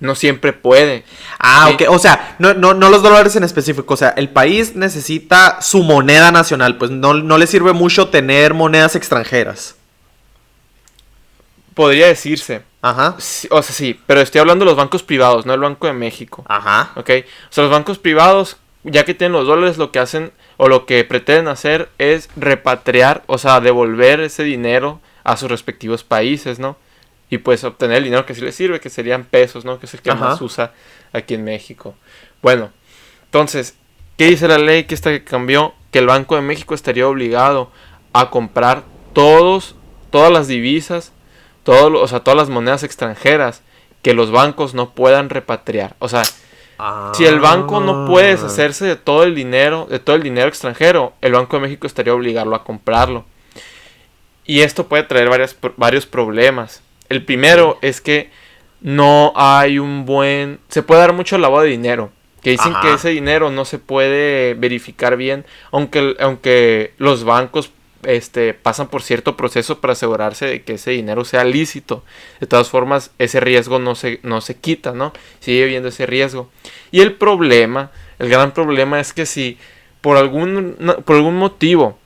no 0.00 0.14
siempre 0.14 0.52
puede. 0.52 1.04
Ah, 1.38 1.70
ok. 1.72 1.84
O 1.88 1.98
sea, 1.98 2.36
no, 2.38 2.54
no, 2.54 2.74
no 2.74 2.90
los 2.90 3.02
dólares 3.02 3.36
en 3.36 3.44
específico. 3.44 3.94
O 3.94 3.96
sea, 3.96 4.10
el 4.10 4.28
país 4.28 4.76
necesita 4.76 5.60
su 5.62 5.82
moneda 5.82 6.30
nacional. 6.30 6.76
Pues 6.76 6.90
no, 6.90 7.14
le 7.14 7.46
sirve 7.46 7.72
mucho 7.72 8.08
tener 8.08 8.54
monedas 8.54 8.96
extranjeras. 8.96 9.76
Podría 11.74 12.06
decirse. 12.06 12.62
Ajá. 12.82 13.16
o 13.16 13.62
sea, 13.62 13.62
sí, 13.62 13.98
pero 14.06 14.20
estoy 14.20 14.40
hablando 14.40 14.64
de 14.64 14.70
los 14.70 14.76
bancos 14.76 15.02
privados, 15.02 15.46
no 15.46 15.54
el 15.54 15.60
Banco 15.60 15.86
de 15.86 15.94
México. 15.94 16.44
Ajá. 16.48 16.92
Ok. 16.96 17.10
O 17.48 17.52
sea, 17.52 17.64
los 17.64 17.70
bancos 17.70 17.98
privados, 17.98 18.58
ya 18.82 19.04
que 19.04 19.14
tienen 19.14 19.32
los 19.32 19.46
dólares, 19.46 19.78
lo 19.78 19.90
que 19.90 20.00
hacen 20.00 20.32
o 20.58 20.68
lo 20.68 20.84
que 20.86 21.02
pretenden 21.04 21.48
hacer 21.48 21.88
es 21.98 22.28
repatriar, 22.36 23.22
o 23.26 23.38
sea, 23.38 23.60
devolver 23.60 24.20
ese 24.20 24.44
dinero 24.44 25.00
a 25.24 25.36
sus 25.36 25.50
respectivos 25.50 26.04
países, 26.04 26.58
¿no? 26.58 26.76
Y 27.30 27.38
pues 27.38 27.64
obtener 27.64 27.98
el 27.98 28.04
dinero 28.04 28.26
que 28.26 28.34
sí 28.34 28.40
le 28.40 28.52
sirve, 28.52 28.80
que 28.80 28.90
serían 28.90 29.24
pesos, 29.24 29.64
¿no? 29.64 29.78
Que 29.78 29.86
es 29.86 29.94
el 29.94 30.02
que 30.02 30.14
más 30.14 30.40
usa 30.40 30.72
aquí 31.12 31.34
en 31.34 31.44
México. 31.44 31.94
Bueno, 32.42 32.70
entonces, 33.24 33.74
¿qué 34.16 34.26
dice 34.26 34.48
la 34.48 34.58
ley 34.58 34.84
que 34.84 34.94
esta 34.94 35.10
que 35.10 35.24
cambió? 35.24 35.74
Que 35.90 36.00
el 36.00 36.06
Banco 36.06 36.36
de 36.36 36.42
México 36.42 36.74
estaría 36.74 37.08
obligado 37.08 37.70
a 38.12 38.30
comprar 38.30 38.84
todos, 39.12 39.74
todas 40.10 40.30
las 40.30 40.46
divisas, 40.46 41.12
todos, 41.62 41.92
o 41.94 42.06
sea, 42.06 42.20
todas 42.20 42.36
las 42.36 42.48
monedas 42.50 42.82
extranjeras 42.82 43.62
que 44.02 44.14
los 44.14 44.30
bancos 44.30 44.74
no 44.74 44.90
puedan 44.90 45.30
repatriar. 45.30 45.96
O 45.98 46.08
sea, 46.08 46.22
si 47.14 47.24
el 47.24 47.40
banco 47.40 47.80
no 47.80 48.06
puede 48.06 48.28
ah. 48.28 48.30
deshacerse 48.32 48.84
de 48.84 48.96
todo 48.96 49.22
el 49.22 49.34
dinero, 49.34 49.86
de 49.88 49.98
todo 49.98 50.16
el 50.16 50.22
dinero 50.22 50.48
extranjero, 50.48 51.14
el 51.20 51.32
Banco 51.32 51.56
de 51.56 51.62
México 51.62 51.86
estaría 51.86 52.14
obligado 52.14 52.54
a 52.54 52.64
comprarlo. 52.64 53.24
Y 54.44 54.60
esto 54.60 54.86
puede 54.86 55.04
traer 55.04 55.30
varios 55.76 56.06
problemas. 56.06 56.83
El 57.08 57.24
primero 57.24 57.78
es 57.82 58.00
que 58.00 58.30
no 58.80 59.32
hay 59.36 59.78
un 59.78 60.04
buen... 60.04 60.60
Se 60.68 60.82
puede 60.82 61.00
dar 61.00 61.12
mucho 61.12 61.38
lavado 61.38 61.62
de 61.64 61.70
dinero. 61.70 62.10
Que 62.42 62.50
dicen 62.50 62.74
que 62.82 62.92
ese 62.92 63.08
dinero 63.08 63.50
no 63.50 63.64
se 63.64 63.78
puede 63.78 64.52
verificar 64.52 65.16
bien, 65.16 65.46
aunque, 65.72 66.14
aunque 66.20 66.92
los 66.98 67.24
bancos 67.24 67.70
este, 68.02 68.52
pasan 68.52 68.88
por 68.88 69.02
cierto 69.02 69.34
proceso 69.34 69.80
para 69.80 69.94
asegurarse 69.94 70.44
de 70.44 70.62
que 70.62 70.74
ese 70.74 70.90
dinero 70.90 71.24
sea 71.24 71.44
lícito. 71.44 72.04
De 72.40 72.46
todas 72.46 72.68
formas, 72.68 73.12
ese 73.18 73.40
riesgo 73.40 73.78
no 73.78 73.94
se, 73.94 74.20
no 74.22 74.42
se 74.42 74.56
quita, 74.56 74.92
¿no? 74.92 75.14
Sigue 75.40 75.64
habiendo 75.64 75.88
ese 75.88 76.04
riesgo. 76.04 76.50
Y 76.90 77.00
el 77.00 77.14
problema, 77.14 77.90
el 78.18 78.28
gran 78.28 78.52
problema 78.52 79.00
es 79.00 79.14
que 79.14 79.24
si 79.24 79.56
por 80.02 80.18
algún, 80.18 80.76
por 81.06 81.16
algún 81.16 81.36
motivo 81.36 81.98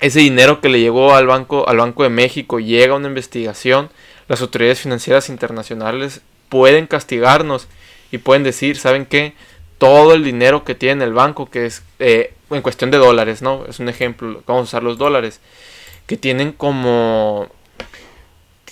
ese 0.00 0.20
dinero 0.20 0.60
que 0.60 0.68
le 0.68 0.80
llegó 0.80 1.14
al 1.14 1.26
banco, 1.26 1.68
al 1.68 1.78
Banco 1.78 2.02
de 2.02 2.08
México 2.08 2.60
llega 2.60 2.94
a 2.94 2.96
una 2.96 3.08
investigación, 3.08 3.90
las 4.28 4.40
autoridades 4.42 4.80
financieras 4.80 5.28
internacionales 5.28 6.20
pueden 6.48 6.86
castigarnos 6.86 7.68
y 8.10 8.18
pueden 8.18 8.42
decir, 8.42 8.76
¿saben 8.76 9.06
qué? 9.06 9.34
Todo 9.78 10.14
el 10.14 10.24
dinero 10.24 10.64
que 10.64 10.74
tiene 10.74 11.04
el 11.04 11.12
banco, 11.12 11.50
que 11.50 11.66
es 11.66 11.82
eh, 11.98 12.34
en 12.50 12.62
cuestión 12.62 12.90
de 12.90 12.98
dólares, 12.98 13.42
¿no? 13.42 13.64
Es 13.66 13.80
un 13.80 13.88
ejemplo, 13.88 14.42
vamos 14.46 14.62
a 14.62 14.64
usar 14.64 14.82
los 14.82 14.98
dólares, 14.98 15.40
que 16.06 16.16
tienen 16.16 16.52
como, 16.52 17.48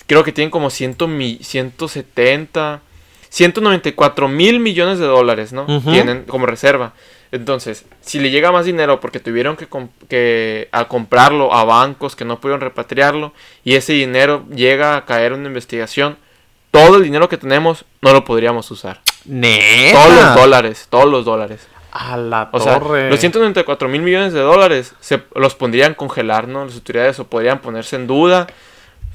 creo 0.05 0.23
que 0.23 0.31
tienen 0.31 0.51
como 0.51 0.69
100 0.69 0.95
mi, 1.07 1.39
170, 1.41 2.81
194 3.29 4.27
mil 4.27 4.59
millones 4.59 4.99
de 4.99 5.05
dólares, 5.05 5.53
¿no? 5.53 5.65
Tienen 5.83 6.23
como 6.23 6.45
reserva. 6.45 6.93
Entonces, 7.31 7.85
si 8.01 8.19
le 8.19 8.29
llega 8.29 8.51
más 8.51 8.65
dinero 8.65 8.99
porque 8.99 9.19
tuvieron 9.19 9.57
que, 9.57 9.67
que 10.07 10.69
a 10.71 10.87
comprarlo 10.87 11.53
a 11.53 11.63
bancos 11.63 12.15
que 12.15 12.25
no 12.25 12.39
pudieron 12.39 12.61
repatriarlo 12.61 13.33
y 13.63 13.75
ese 13.75 13.93
dinero 13.93 14.45
llega 14.49 14.95
a 14.95 15.05
caer 15.05 15.33
en 15.33 15.39
una 15.39 15.49
investigación, 15.49 16.17
todo 16.71 16.97
el 16.97 17.03
dinero 17.03 17.29
que 17.29 17.37
tenemos 17.37 17.85
no 18.01 18.13
lo 18.13 18.23
podríamos 18.23 18.69
usar. 18.71 19.01
Todos 19.93 20.13
los 20.13 20.35
dólares, 20.35 20.87
todos 20.89 21.05
los 21.05 21.25
dólares. 21.25 21.67
A 21.91 22.15
la 22.15 22.49
o 22.51 22.59
Sea, 22.59 22.79
los 22.79 23.19
194 23.19 23.89
mil 23.89 24.01
millones 24.01 24.31
de 24.33 24.41
dólares 24.41 24.93
se 24.99 25.23
los 25.35 25.55
pondrían 25.55 25.95
congelar, 25.95 26.47
¿no? 26.47 26.63
Las 26.65 26.75
autoridades 26.75 27.19
o 27.19 27.25
podrían 27.25 27.59
ponerse 27.59 27.95
en 27.95 28.07
duda. 28.07 28.47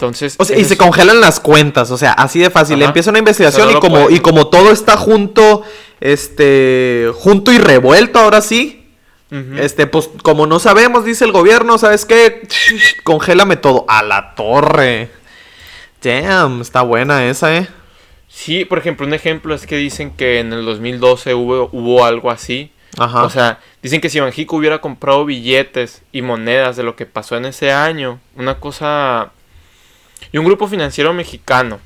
Entonces. 0.03 0.35
O 0.38 0.45
sea, 0.45 0.59
y 0.59 0.65
se 0.65 0.77
congelan 0.77 1.21
las 1.21 1.38
cuentas, 1.38 1.93
o 1.93 1.97
sea, 1.97 2.12
así 2.12 2.41
de 2.41 2.51
fácil. 2.51 2.77
Ajá. 2.77 2.87
Empieza 2.87 3.11
una 3.11 3.21
investigación 3.21 3.71
y 3.71 3.75
como, 3.75 4.11
y 4.11 4.19
como 4.19 4.49
todo 4.49 4.73
está 4.73 4.97
junto, 4.97 5.62
este, 6.01 7.12
junto 7.15 7.53
y 7.53 7.59
revuelto 7.59 8.19
ahora 8.19 8.41
sí, 8.41 8.88
este, 9.57 9.87
pues 9.87 10.11
como 10.23 10.47
no 10.47 10.59
sabemos, 10.59 11.05
dice 11.05 11.25
el 11.25 11.33
gobierno, 11.33 11.79
¿sabes 11.79 12.05
qué? 12.05 12.47
Congélame 13.05 13.57
todo. 13.57 13.87
A 13.88 14.03
la 14.03 14.35
torre. 14.35 15.09
Damn, 16.03 16.61
está 16.61 16.83
buena 16.83 17.25
esa, 17.27 17.57
eh. 17.57 17.69
Sí, 18.29 18.65
por 18.65 18.79
ejemplo, 18.79 19.07
un 19.07 19.15
ejemplo 19.15 19.55
es 19.55 19.67
que 19.67 19.77
dicen 19.77 20.11
que 20.11 20.41
en 20.41 20.53
el 20.53 20.65
2012 20.65 21.35
hubo, 21.35 21.69
hubo 21.73 22.05
algo 22.05 22.31
así. 22.31 22.73
Ajá. 22.99 23.23
O 23.23 23.31
sea, 23.31 23.61
dicen 23.83 24.01
que 24.01 24.11
si 24.11 24.19
Banjico 24.19 24.57
hubiera 24.57 24.81
comprado 24.81 25.25
billetes 25.25 26.03
y 26.11 26.23
monedas 26.23 26.77
de 26.77 26.83
lo 26.83 26.97
que 26.97 27.07
pasó 27.07 27.37
en 27.37 27.45
ese 27.45 27.71
año, 27.71 28.19
una 28.35 28.59
cosa... 28.59 29.31
Y 30.31 30.39
un 30.39 30.45
grupo 30.45 30.69
financiero 30.69 31.13
mexicano, 31.13 31.81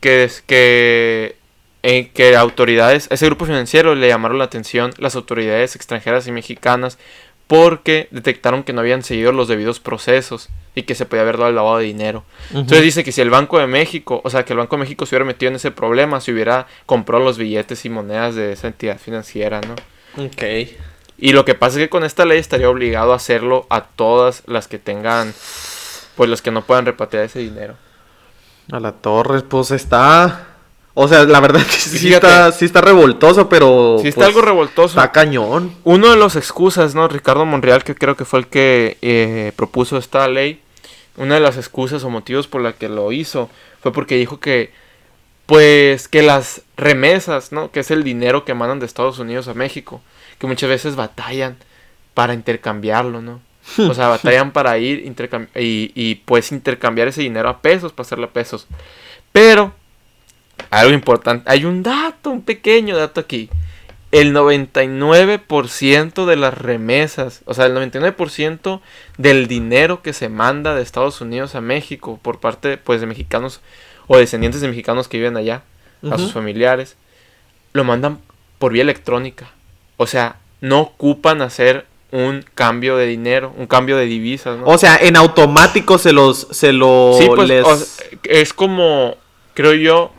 que 0.00 0.24
es 0.24 0.42
que... 0.42 1.36
eh, 1.82 2.10
que 2.12 2.36
autoridades, 2.36 3.08
ese 3.10 3.26
grupo 3.26 3.44
financiero 3.46 3.94
le 3.94 4.08
llamaron 4.08 4.38
la 4.38 4.44
atención 4.44 4.92
las 4.98 5.14
autoridades 5.14 5.76
extranjeras 5.76 6.26
y 6.26 6.32
mexicanas 6.32 6.98
porque 7.46 8.08
detectaron 8.10 8.62
que 8.62 8.72
no 8.74 8.80
habían 8.80 9.02
seguido 9.02 9.32
los 9.32 9.48
debidos 9.48 9.80
procesos 9.80 10.50
y 10.74 10.82
que 10.82 10.94
se 10.94 11.06
podía 11.06 11.22
haber 11.22 11.38
dado 11.38 11.48
el 11.48 11.56
lavado 11.56 11.78
de 11.78 11.84
dinero. 11.84 12.24
Entonces 12.50 12.82
dice 12.82 13.04
que 13.04 13.10
si 13.10 13.22
el 13.22 13.30
Banco 13.30 13.58
de 13.58 13.66
México, 13.66 14.20
o 14.22 14.28
sea, 14.28 14.44
que 14.44 14.52
el 14.52 14.58
Banco 14.58 14.76
de 14.76 14.80
México 14.80 15.06
se 15.06 15.14
hubiera 15.14 15.24
metido 15.24 15.48
en 15.48 15.56
ese 15.56 15.70
problema, 15.70 16.20
si 16.20 16.30
hubiera 16.30 16.66
comprado 16.84 17.24
los 17.24 17.38
billetes 17.38 17.84
y 17.86 17.88
monedas 17.88 18.34
de 18.34 18.52
esa 18.52 18.66
entidad 18.66 18.98
financiera, 18.98 19.60
¿no? 19.62 19.76
Ok. 20.24 20.42
Y 21.16 21.32
lo 21.32 21.46
que 21.46 21.54
pasa 21.54 21.78
es 21.78 21.84
que 21.84 21.88
con 21.88 22.04
esta 22.04 22.26
ley 22.26 22.38
estaría 22.38 22.68
obligado 22.68 23.12
a 23.12 23.16
hacerlo 23.16 23.66
a 23.70 23.84
todas 23.84 24.42
las 24.46 24.68
que 24.68 24.78
tengan, 24.78 25.32
pues 26.18 26.28
los 26.28 26.42
que 26.42 26.50
no 26.50 26.62
puedan 26.62 26.84
repatriar 26.84 27.24
ese 27.24 27.38
dinero. 27.38 27.76
A 28.72 28.80
la 28.80 28.90
torre, 28.90 29.40
pues 29.42 29.70
está. 29.70 30.48
O 30.92 31.06
sea, 31.06 31.22
la 31.22 31.38
verdad 31.38 31.60
que 31.60 31.70
sí, 31.70 31.96
Fíjate. 31.96 32.26
está, 32.26 32.50
sí 32.50 32.64
está 32.64 32.80
revoltoso, 32.80 33.48
pero. 33.48 33.98
Si 34.02 34.08
está 34.08 34.22
pues, 34.22 34.28
algo 34.30 34.42
revoltoso. 34.42 34.98
Está 34.98 35.12
cañón. 35.12 35.76
Uno 35.84 36.10
de 36.10 36.16
los 36.16 36.34
excusas, 36.34 36.96
¿no? 36.96 37.06
Ricardo 37.06 37.46
Monreal, 37.46 37.84
que 37.84 37.94
creo 37.94 38.16
que 38.16 38.24
fue 38.24 38.40
el 38.40 38.48
que 38.48 38.98
eh, 39.00 39.52
propuso 39.54 39.96
esta 39.96 40.26
ley, 40.26 40.60
una 41.16 41.34
de 41.36 41.40
las 41.40 41.56
excusas 41.56 42.02
o 42.02 42.10
motivos 42.10 42.48
por 42.48 42.62
la 42.62 42.72
que 42.72 42.88
lo 42.88 43.12
hizo 43.12 43.48
fue 43.80 43.92
porque 43.92 44.16
dijo 44.16 44.40
que, 44.40 44.72
pues, 45.46 46.08
que 46.08 46.22
las 46.22 46.62
remesas, 46.76 47.52
¿no? 47.52 47.70
Que 47.70 47.78
es 47.78 47.92
el 47.92 48.02
dinero 48.02 48.44
que 48.44 48.54
mandan 48.54 48.80
de 48.80 48.86
Estados 48.86 49.20
Unidos 49.20 49.46
a 49.46 49.54
México, 49.54 50.02
que 50.40 50.48
muchas 50.48 50.68
veces 50.68 50.96
batallan 50.96 51.58
para 52.12 52.34
intercambiarlo, 52.34 53.22
¿no? 53.22 53.40
O 53.76 53.94
sea, 53.94 54.08
batallan 54.08 54.52
para 54.52 54.78
ir 54.78 55.12
y, 55.54 55.92
y 55.94 56.14
pues 56.16 56.52
intercambiar 56.52 57.08
ese 57.08 57.22
dinero 57.22 57.48
a 57.48 57.60
pesos, 57.60 57.92
pasarle 57.92 58.26
a 58.26 58.30
pesos. 58.30 58.66
Pero, 59.32 59.74
algo 60.70 60.92
importante, 60.92 61.50
hay 61.50 61.64
un 61.64 61.82
dato, 61.82 62.30
un 62.30 62.42
pequeño 62.42 62.96
dato 62.96 63.20
aquí. 63.20 63.50
El 64.10 64.34
99% 64.34 66.24
de 66.24 66.36
las 66.36 66.56
remesas, 66.56 67.42
o 67.44 67.52
sea, 67.52 67.66
el 67.66 67.76
99% 67.76 68.80
del 69.18 69.48
dinero 69.48 70.00
que 70.00 70.14
se 70.14 70.30
manda 70.30 70.74
de 70.74 70.82
Estados 70.82 71.20
Unidos 71.20 71.54
a 71.54 71.60
México 71.60 72.18
por 72.22 72.40
parte 72.40 72.78
pues 72.78 73.02
de 73.02 73.06
mexicanos 73.06 73.60
o 74.06 74.16
descendientes 74.16 74.62
de 74.62 74.68
mexicanos 74.68 75.08
que 75.08 75.18
viven 75.18 75.36
allá, 75.36 75.62
a 76.10 76.16
sus 76.16 76.32
familiares, 76.32 76.96
lo 77.72 77.84
mandan 77.84 78.20
por 78.58 78.72
vía 78.72 78.82
electrónica. 78.82 79.50
O 79.98 80.06
sea, 80.06 80.36
no 80.60 80.80
ocupan 80.80 81.42
hacer 81.42 81.86
un 82.10 82.44
cambio 82.54 82.96
de 82.96 83.06
dinero, 83.06 83.52
un 83.56 83.66
cambio 83.66 83.96
de 83.96 84.06
divisas, 84.06 84.58
¿no? 84.58 84.66
O 84.66 84.78
sea, 84.78 84.96
en 85.00 85.16
automático 85.16 85.98
se 85.98 86.12
los. 86.12 86.48
Se 86.50 86.72
lo 86.72 87.14
Sí, 87.18 87.26
pues 87.34 87.48
les- 87.48 87.64
o 87.66 87.76
sea, 87.76 88.06
es 88.24 88.52
como, 88.54 89.16
creo 89.54 89.74
yo, 89.74 90.10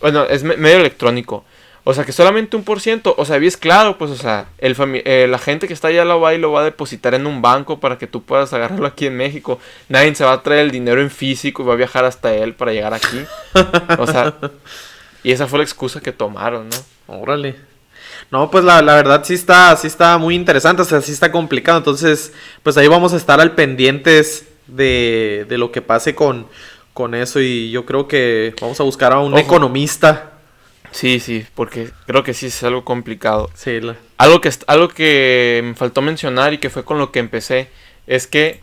bueno, 0.00 0.24
es 0.24 0.42
me- 0.42 0.56
medio 0.56 0.78
electrónico. 0.78 1.44
O 1.86 1.92
sea, 1.92 2.04
que 2.06 2.12
solamente 2.12 2.56
un 2.56 2.64
por 2.64 2.80
ciento, 2.80 3.14
o 3.18 3.26
sea, 3.26 3.36
es 3.36 3.58
claro, 3.58 3.98
pues, 3.98 4.10
o 4.10 4.16
sea, 4.16 4.46
el 4.56 4.74
eh, 5.04 5.26
la 5.28 5.36
gente 5.38 5.66
que 5.68 5.74
está 5.74 5.88
allá 5.88 6.06
lo 6.06 6.18
va 6.18 6.32
y 6.32 6.38
lo 6.38 6.50
va 6.50 6.62
a 6.62 6.64
depositar 6.64 7.12
en 7.12 7.26
un 7.26 7.42
banco 7.42 7.78
para 7.78 7.98
que 7.98 8.06
tú 8.06 8.22
puedas 8.22 8.54
agarrarlo 8.54 8.86
aquí 8.86 9.06
en 9.06 9.18
México. 9.18 9.58
Nadie 9.90 10.14
se 10.14 10.24
va 10.24 10.32
a 10.32 10.42
traer 10.42 10.60
el 10.62 10.70
dinero 10.70 11.02
en 11.02 11.10
físico 11.10 11.62
y 11.62 11.66
va 11.66 11.74
a 11.74 11.76
viajar 11.76 12.06
hasta 12.06 12.32
él 12.34 12.54
para 12.54 12.72
llegar 12.72 12.94
aquí. 12.94 13.20
O 13.98 14.06
sea, 14.06 14.32
y 15.22 15.32
esa 15.32 15.46
fue 15.46 15.58
la 15.58 15.64
excusa 15.64 16.00
que 16.00 16.12
tomaron, 16.12 16.70
¿no? 16.70 16.76
Órale. 17.20 17.56
No, 18.30 18.50
pues 18.50 18.64
la, 18.64 18.82
la 18.82 18.94
verdad 18.94 19.22
sí 19.24 19.34
está, 19.34 19.76
sí 19.76 19.86
está 19.86 20.18
muy 20.18 20.34
interesante, 20.34 20.82
o 20.82 20.84
sea, 20.84 21.00
sí 21.00 21.12
está 21.12 21.30
complicado. 21.30 21.78
Entonces, 21.78 22.32
pues 22.62 22.76
ahí 22.76 22.88
vamos 22.88 23.12
a 23.12 23.16
estar 23.16 23.40
al 23.40 23.52
pendientes 23.52 24.48
de, 24.66 25.46
de 25.48 25.58
lo 25.58 25.70
que 25.70 25.82
pase 25.82 26.14
con, 26.14 26.46
con 26.92 27.14
eso. 27.14 27.40
Y 27.40 27.70
yo 27.70 27.84
creo 27.86 28.08
que 28.08 28.54
vamos 28.60 28.80
a 28.80 28.84
buscar 28.84 29.12
a 29.12 29.20
un 29.20 29.34
Ojo. 29.34 29.42
economista. 29.42 30.30
Sí, 30.90 31.18
sí, 31.20 31.44
porque 31.56 31.90
creo 32.06 32.22
que 32.22 32.34
sí 32.34 32.46
es 32.46 32.62
algo 32.62 32.84
complicado. 32.84 33.50
Sí, 33.54 33.80
la- 33.80 33.96
Algo 34.16 34.40
que, 34.40 34.50
algo 34.68 34.88
que 34.88 35.60
me 35.64 35.74
faltó 35.74 36.02
mencionar 36.02 36.52
y 36.52 36.58
que 36.58 36.70
fue 36.70 36.84
con 36.84 36.98
lo 36.98 37.10
que 37.10 37.18
empecé 37.18 37.68
es 38.06 38.26
que, 38.28 38.60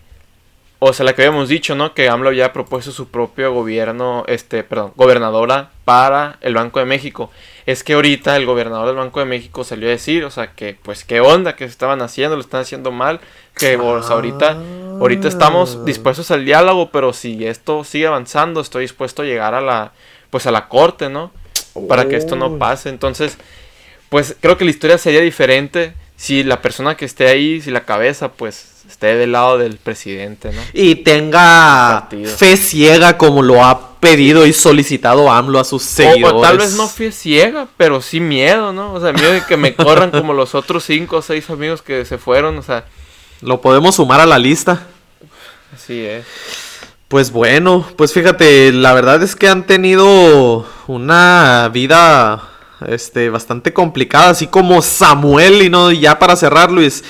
o 0.80 0.94
sea, 0.94 1.06
la 1.06 1.14
que 1.14 1.24
habíamos 1.24 1.50
dicho, 1.50 1.76
¿no? 1.76 1.94
Que 1.94 2.08
AMLO 2.10 2.30
había 2.30 2.54
propuesto 2.54 2.92
su 2.94 3.10
propio 3.10 3.54
gobierno, 3.54 4.24
este, 4.28 4.64
perdón, 4.64 4.94
gobernadora 4.96 5.72
para 5.84 6.38
el 6.42 6.54
Banco 6.56 6.80
de 6.80 6.86
México. 6.86 7.32
Es 7.66 7.84
que 7.84 7.94
ahorita 7.94 8.36
el 8.36 8.46
gobernador 8.46 8.88
del 8.88 8.96
Banco 8.96 9.20
de 9.20 9.26
México 9.26 9.64
salió 9.64 9.88
a 9.88 9.92
decir, 9.92 10.24
o 10.24 10.32
sea, 10.32 10.54
que 10.54 10.78
pues 10.82 11.04
qué 11.04 11.20
onda, 11.22 11.56
que 11.56 11.66
se 11.66 11.72
estaban 11.72 12.02
haciendo, 12.02 12.36
lo 12.36 12.42
están 12.42 12.62
haciendo 12.62 12.92
mal, 12.92 13.20
que 13.56 13.76
o 13.78 14.02
sea, 14.02 14.16
ahorita, 14.16 14.58
ahorita 15.00 15.28
estamos 15.28 15.86
dispuestos 15.86 16.32
al 16.32 16.46
diálogo, 16.46 16.90
pero 16.92 17.14
si 17.14 17.46
esto 17.46 17.84
sigue 17.84 18.08
avanzando, 18.08 18.62
estoy 18.62 18.84
dispuesto 18.84 19.22
a 19.22 19.26
llegar 19.26 19.54
a 19.54 19.62
la, 19.62 19.92
pues 20.30 20.48
a 20.48 20.52
la 20.52 20.68
corte, 20.68 21.10
¿no? 21.10 21.32
Para 21.88 22.08
que 22.08 22.16
esto 22.16 22.36
no 22.36 22.48
Uy. 22.48 22.60
pase. 22.60 22.90
Entonces, 22.90 23.38
pues 24.10 24.36
creo 24.40 24.58
que 24.58 24.66
la 24.66 24.72
historia 24.72 24.98
sería 24.98 25.22
diferente 25.22 25.94
si 26.16 26.44
la 26.44 26.62
persona 26.62 26.96
que 26.96 27.06
esté 27.06 27.28
ahí, 27.28 27.62
si 27.62 27.72
la 27.72 27.86
cabeza, 27.86 28.32
pues 28.34 28.71
esté 28.92 29.16
del 29.16 29.32
lado 29.32 29.58
del 29.58 29.78
presidente, 29.78 30.52
¿no? 30.52 30.62
Y 30.74 30.96
tenga 30.96 32.08
fe 32.38 32.58
ciega 32.58 33.18
como 33.18 33.42
lo 33.42 33.64
ha 33.64 33.92
pedido 34.00 34.46
y 34.46 34.54
solicitado 34.54 35.32
AMLO 35.32 35.60
a 35.60 35.64
sus 35.64 35.84
seguidores. 35.84 36.34
o 36.34 36.42
tal 36.42 36.58
vez 36.58 36.74
no 36.76 36.88
fui 36.88 37.12
ciega, 37.12 37.68
pero 37.78 38.02
sí 38.02 38.20
miedo, 38.20 38.74
¿no? 38.74 38.94
O 38.94 39.00
sea, 39.02 39.14
miedo 39.14 39.32
de 39.32 39.44
que 39.46 39.58
me 39.58 39.76
corran 39.76 40.12
como 40.12 40.34
los 40.34 40.56
otros 40.56 40.84
cinco 40.84 41.18
o 41.18 41.22
seis 41.22 41.50
amigos 41.50 41.82
que 41.82 42.06
se 42.06 42.18
fueron, 42.18 42.58
o 42.58 42.62
sea, 42.62 42.86
Lo 43.42 43.62
podemos 43.62 43.96
sumar 43.96 44.20
a 44.20 44.26
la 44.26 44.38
lista. 44.38 44.88
así 45.74 46.06
es. 46.06 46.26
Pues 47.08 47.32
bueno, 47.32 47.86
pues 47.98 48.14
fíjate, 48.14 48.72
la 48.72 48.94
verdad 48.94 49.22
es 49.22 49.36
que 49.36 49.50
han 49.50 49.66
tenido 49.66 50.66
una 50.88 51.70
vida 51.74 52.50
este 52.88 53.30
bastante 53.30 53.74
complicada, 53.74 54.30
así 54.30 54.48
como 54.48 54.82
Samuel 54.82 55.62
y 55.62 55.70
no 55.70 55.92
ya 55.92 56.18
para 56.20 56.36
cerrar 56.36 56.72
Luis, 56.72 57.04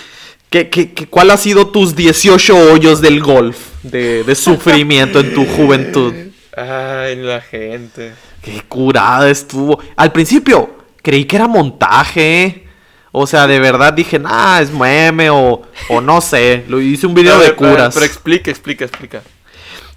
¿qué, 0.51 0.69
qué, 0.69 0.93
qué- 0.93 1.07
cuál 1.07 1.31
ha 1.31 1.37
sido 1.37 1.67
tus 1.69 1.95
18 1.95 2.55
hoyos 2.71 3.01
del 3.01 3.19
golf 3.21 3.57
de, 3.81 4.23
de 4.23 4.35
sufrimiento 4.35 5.19
en 5.21 5.33
tu 5.33 5.45
juventud? 5.45 6.13
Ay, 6.55 7.15
la 7.15 7.41
gente. 7.41 8.11
Qué 8.43 8.61
curada 8.67 9.29
estuvo. 9.31 9.79
Al 9.95 10.11
principio 10.11 10.77
creí 11.01 11.25
que 11.25 11.37
era 11.37 11.47
montaje. 11.47 12.43
¿eh? 12.43 12.67
O 13.13 13.25
sea, 13.27 13.47
de 13.47 13.59
verdad 13.59 13.93
dije, 13.93 14.19
nah, 14.19 14.59
es 14.61 14.71
meme 14.71 15.29
o, 15.29 15.61
o 15.89 16.01
no 16.01 16.21
sé. 16.21 16.63
Lo 16.67 16.79
hice 16.79 17.07
un 17.07 17.13
video 17.13 17.39
de 17.39 17.47
ver, 17.47 17.55
pero- 17.55 17.71
curas. 17.71 17.93
Pero 17.93 18.05
explica, 18.05 18.51
explica, 18.51 18.85
explica. 18.85 19.21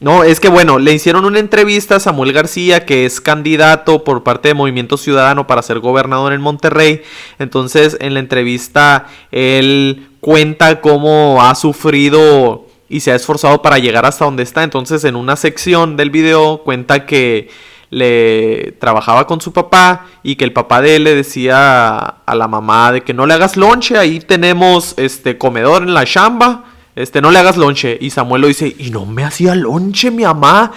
No, 0.05 0.23
es 0.23 0.39
que 0.39 0.51
bueno, 0.51 0.79
le 0.79 0.93
hicieron 0.93 1.25
una 1.25 1.39
entrevista 1.39 1.97
a 1.97 1.99
Samuel 1.99 2.35
García, 2.35 2.85
que 2.85 3.07
es 3.07 3.23
candidato 3.23 4.05
por 4.05 4.23
parte 4.23 4.49
de 4.49 4.55
Movimiento 4.55 4.99
Ciudadano 4.99 5.47
para 5.47 5.63
ser 5.63 5.81
gobernador 5.81 6.35
en 6.35 6.43
Monterrey. 6.43 7.01
Entonces, 7.39 7.97
en 8.01 8.13
la 8.13 8.21
entrevista, 8.21 9.07
él 9.31 10.09
cuenta 10.21 10.83
cómo 10.83 11.43
ha 11.43 11.55
sufrido 11.55 12.67
y 12.87 13.01
se 13.01 13.13
ha 13.13 13.15
esforzado 13.15 13.63
para 13.63 13.79
llegar 13.79 14.05
hasta 14.05 14.27
donde 14.27 14.43
está. 14.43 14.63
Entonces, 14.63 15.05
en 15.05 15.17
una 15.17 15.37
sección 15.37 15.97
del 15.97 16.11
video, 16.11 16.59
cuenta 16.59 17.07
que 17.07 17.49
le 17.89 18.73
trabajaba 18.79 19.27
con 19.27 19.41
su 19.41 19.55
papá 19.55 20.05
y 20.23 20.37
que 20.37 20.45
el 20.45 20.53
papá 20.53 20.83
de 20.83 20.97
él 20.97 21.05
le 21.05 21.15
decía 21.15 21.97
a 22.27 22.35
la 22.35 22.47
mamá 22.47 22.93
de 22.93 23.01
que 23.01 23.15
no 23.15 23.25
le 23.25 23.33
hagas 23.33 23.57
lonche, 23.57 23.97
ahí 23.97 24.21
tenemos 24.21 24.93
este 24.99 25.39
comedor 25.39 25.83
en 25.83 25.95
la 25.95 26.05
chamba, 26.05 26.74
este 26.97 27.21
no 27.21 27.31
le 27.31 27.39
hagas 27.39 27.57
lonche 27.57 27.97
y 28.01 28.11
Samuel 28.11 28.43
lo 28.43 28.49
dice, 28.49 28.75
"Y 28.79 28.91
no 28.91 29.07
me 29.07 29.25
hacía 29.25 29.55
lonche 29.55 30.11
mi 30.11 30.25
mamá." 30.25 30.73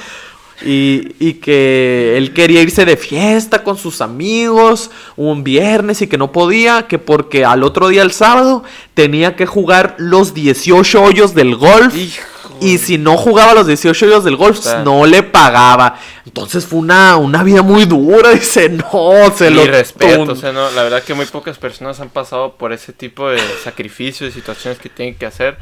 Y, 0.65 1.13
y 1.19 1.35
que 1.35 2.17
él 2.17 2.33
quería 2.33 2.62
irse 2.62 2.83
de 2.83 2.98
fiesta 2.98 3.63
con 3.63 3.77
sus 3.77 4.02
amigos 4.02 4.89
un 5.15 5.44
viernes 5.44 6.02
y 6.02 6.08
que 6.08 6.17
no 6.17 6.31
podía, 6.31 6.87
que 6.87 6.98
porque 6.98 7.46
al 7.46 7.62
otro 7.62 7.89
día, 7.89 8.02
el 8.02 8.12
sábado, 8.12 8.63
tenía 8.96 9.35
que 9.35 9.46
jugar 9.46 9.96
los 10.00 10.33
18 10.33 11.04
hoyos 11.04 11.35
del 11.35 11.56
golf. 11.56 11.96
Hijo. 11.96 12.23
Y 12.60 12.77
si 12.77 12.98
no 12.98 13.17
jugaba 13.17 13.54
los 13.54 13.67
18 13.67 14.06
hoyos 14.06 14.23
del 14.23 14.35
golf, 14.35 14.60
sea. 14.60 14.83
no 14.83 15.06
le 15.06 15.23
pagaba. 15.23 16.00
Entonces 16.25 16.65
fue 16.65 16.79
una, 16.79 17.17
una 17.17 17.44
vida 17.44 17.62
muy 17.62 17.85
dura. 17.85 18.29
Dice, 18.33 18.69
no, 18.69 19.31
se 19.35 19.50
lo 19.50 19.65
respeto, 19.65 20.31
o 20.31 20.35
sea, 20.35 20.52
no, 20.52 20.71
la 20.71 20.83
verdad 20.83 21.04
que 21.04 21.13
muy 21.13 21.25
pocas 21.25 21.58
personas 21.58 22.00
han 22.00 22.10
pasado 22.10 22.54
por 22.54 22.73
ese 22.73 22.94
tipo 22.94 23.29
de 23.29 23.39
sacrificios 23.63 24.29
y 24.29 24.33
situaciones 24.33 24.79
que 24.79 24.89
tienen 24.89 25.15
que 25.15 25.25
hacer. 25.25 25.58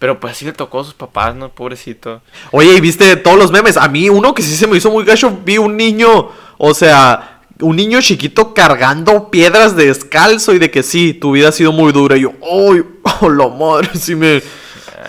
Pero 0.00 0.18
pues 0.18 0.32
así 0.32 0.46
le 0.46 0.52
tocó 0.54 0.80
a 0.80 0.84
sus 0.84 0.94
papás, 0.94 1.36
¿no? 1.36 1.50
Pobrecito. 1.50 2.22
Oye, 2.52 2.74
¿y 2.74 2.80
viste 2.80 3.16
todos 3.16 3.38
los 3.38 3.52
memes? 3.52 3.76
A 3.76 3.86
mí 3.86 4.08
uno 4.08 4.34
que 4.34 4.42
sí 4.42 4.56
se 4.56 4.66
me 4.66 4.78
hizo 4.78 4.90
muy 4.90 5.04
gacho, 5.04 5.38
vi 5.44 5.58
un 5.58 5.76
niño, 5.76 6.30
o 6.56 6.72
sea, 6.72 7.42
un 7.60 7.76
niño 7.76 8.00
chiquito 8.00 8.54
cargando 8.54 9.30
piedras 9.30 9.76
descalzo 9.76 10.54
y 10.54 10.58
de 10.58 10.70
que 10.70 10.82
sí, 10.82 11.12
tu 11.12 11.32
vida 11.32 11.50
ha 11.50 11.52
sido 11.52 11.70
muy 11.72 11.92
dura. 11.92 12.16
Y 12.16 12.22
yo, 12.22 12.32
¡ay! 12.42 12.82
¡Oh, 13.20 13.28
la 13.28 13.48
madre! 13.48 13.90
Sí 13.94 14.14
me... 14.14 14.42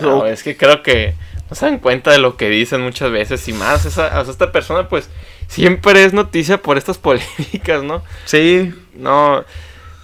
No, 0.02 0.26
es 0.26 0.42
que 0.42 0.58
creo 0.58 0.82
que 0.82 1.14
no 1.48 1.56
se 1.56 1.64
dan 1.64 1.78
cuenta 1.78 2.10
de 2.10 2.18
lo 2.18 2.36
que 2.36 2.50
dicen 2.50 2.82
muchas 2.82 3.10
veces 3.10 3.48
y 3.48 3.54
más. 3.54 3.86
Esa, 3.86 4.20
o 4.20 4.24
sea, 4.24 4.30
esta 4.30 4.52
persona, 4.52 4.90
pues, 4.90 5.08
siempre 5.48 6.04
es 6.04 6.12
noticia 6.12 6.60
por 6.60 6.76
estas 6.76 6.98
polémicas, 6.98 7.82
¿no? 7.82 8.02
Sí. 8.26 8.74
No. 8.94 9.42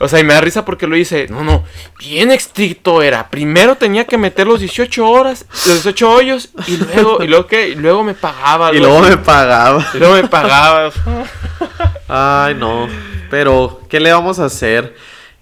O 0.00 0.06
sea, 0.06 0.20
y 0.20 0.24
me 0.24 0.32
da 0.34 0.40
risa 0.40 0.64
porque 0.64 0.86
lo 0.86 0.94
dice, 0.94 1.26
no, 1.28 1.42
no, 1.42 1.64
bien 1.98 2.30
estricto 2.30 3.02
era. 3.02 3.28
Primero 3.30 3.74
tenía 3.76 4.04
que 4.06 4.16
meter 4.16 4.46
los 4.46 4.60
18 4.60 5.08
horas, 5.08 5.44
los 5.66 5.82
18 5.82 6.10
hoyos, 6.10 6.50
y 6.68 6.76
luego, 6.76 7.22
y 7.22 7.26
luego 7.26 7.46
qué, 7.46 7.68
y 7.70 7.74
luego 7.74 8.04
me 8.04 8.14
pagaba. 8.14 8.72
Y 8.72 8.78
luego 8.78 9.00
así. 9.00 9.10
me 9.10 9.16
pagaba. 9.16 9.84
Y 9.94 9.98
luego 9.98 10.14
me 10.14 10.28
pagaba. 10.28 10.92
Ay, 12.08 12.54
no. 12.54 12.88
Pero, 13.30 13.80
¿qué 13.88 13.98
le 14.00 14.12
vamos 14.12 14.38
a 14.38 14.44
hacer? 14.46 14.94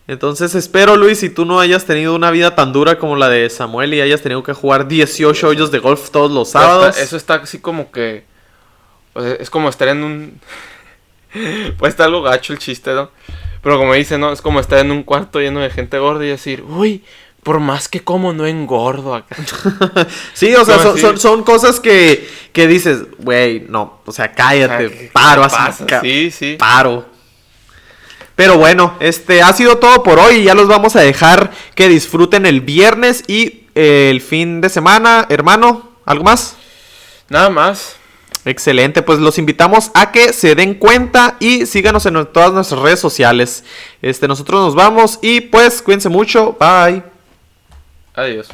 Entonces 0.08 0.54
espero, 0.54 0.96
Luis, 0.96 1.18
si 1.18 1.30
tú 1.30 1.44
no 1.44 1.58
hayas 1.60 1.84
tenido 1.84 2.14
una 2.14 2.30
vida 2.30 2.54
tan 2.54 2.72
dura 2.72 2.96
como 2.98 3.16
la 3.16 3.28
de 3.28 3.50
Samuel 3.50 3.92
y 3.92 4.00
hayas 4.00 4.22
tenido 4.22 4.42
que 4.42 4.52
jugar 4.52 4.86
18 4.88 5.48
hoyos 5.48 5.70
de 5.70 5.80
golf 5.80 6.10
todos 6.10 6.30
los 6.30 6.50
sábados. 6.50 6.88
está- 6.90 7.02
eso 7.02 7.16
está 7.16 7.34
así 7.34 7.58
como 7.58 7.90
que. 7.90 8.24
O 9.14 9.20
sea, 9.22 9.32
es 9.34 9.50
como 9.50 9.68
estar 9.68 9.88
en 9.88 10.04
un. 10.04 10.40
pues 11.78 11.90
está 11.90 12.04
algo 12.04 12.22
gacho 12.22 12.52
el 12.52 12.58
chiste, 12.58 12.92
¿no? 12.94 13.10
Pero 13.66 13.78
como 13.78 13.94
dice, 13.94 14.16
¿no? 14.16 14.32
Es 14.32 14.40
como 14.42 14.60
estar 14.60 14.78
en 14.78 14.92
un 14.92 15.02
cuarto 15.02 15.40
lleno 15.40 15.58
de 15.58 15.70
gente 15.70 15.98
gorda 15.98 16.24
y 16.24 16.28
decir, 16.28 16.62
uy, 16.62 17.02
por 17.42 17.58
más 17.58 17.88
que 17.88 17.98
como 17.98 18.32
no 18.32 18.46
engordo 18.46 19.12
acá. 19.12 19.34
Sí, 20.34 20.54
o 20.54 20.64
sea, 20.64 20.78
son, 20.78 20.96
son, 20.96 21.18
son 21.18 21.42
cosas 21.42 21.80
que, 21.80 22.30
que 22.52 22.68
dices, 22.68 23.00
güey, 23.18 23.66
no, 23.68 24.02
o 24.06 24.12
sea, 24.12 24.32
cállate, 24.32 24.86
O 24.86 24.88
sea, 24.88 24.98
¿qué- 25.00 25.10
paro, 25.12 25.42
así, 25.42 25.56
pasa? 25.56 26.00
Sí, 26.00 26.30
sí. 26.30 26.54
paro. 26.56 27.06
Pero 28.36 28.56
bueno, 28.56 28.94
este 29.00 29.42
ha 29.42 29.52
sido 29.52 29.78
todo 29.78 30.04
por 30.04 30.20
hoy. 30.20 30.44
Ya 30.44 30.54
los 30.54 30.68
vamos 30.68 30.94
a 30.94 31.00
dejar 31.00 31.50
que 31.74 31.88
disfruten 31.88 32.46
el 32.46 32.60
viernes 32.60 33.24
y 33.26 33.64
eh, 33.74 34.10
el 34.12 34.20
fin 34.20 34.60
de 34.60 34.68
semana, 34.68 35.26
hermano. 35.28 35.90
¿Algo 36.04 36.22
más? 36.22 36.54
Nada 37.28 37.50
más. 37.50 37.96
Excelente, 38.46 39.02
pues 39.02 39.18
los 39.18 39.38
invitamos 39.38 39.90
a 39.92 40.12
que 40.12 40.32
se 40.32 40.54
den 40.54 40.74
cuenta 40.74 41.36
y 41.40 41.66
síganos 41.66 42.06
en 42.06 42.24
todas 42.26 42.52
nuestras 42.52 42.80
redes 42.80 43.00
sociales. 43.00 43.64
Este, 44.00 44.28
nosotros 44.28 44.64
nos 44.66 44.74
vamos 44.76 45.18
y 45.20 45.40
pues 45.40 45.82
cuídense 45.82 46.08
mucho. 46.08 46.56
Bye. 46.58 47.02
Adiós. 48.14 48.48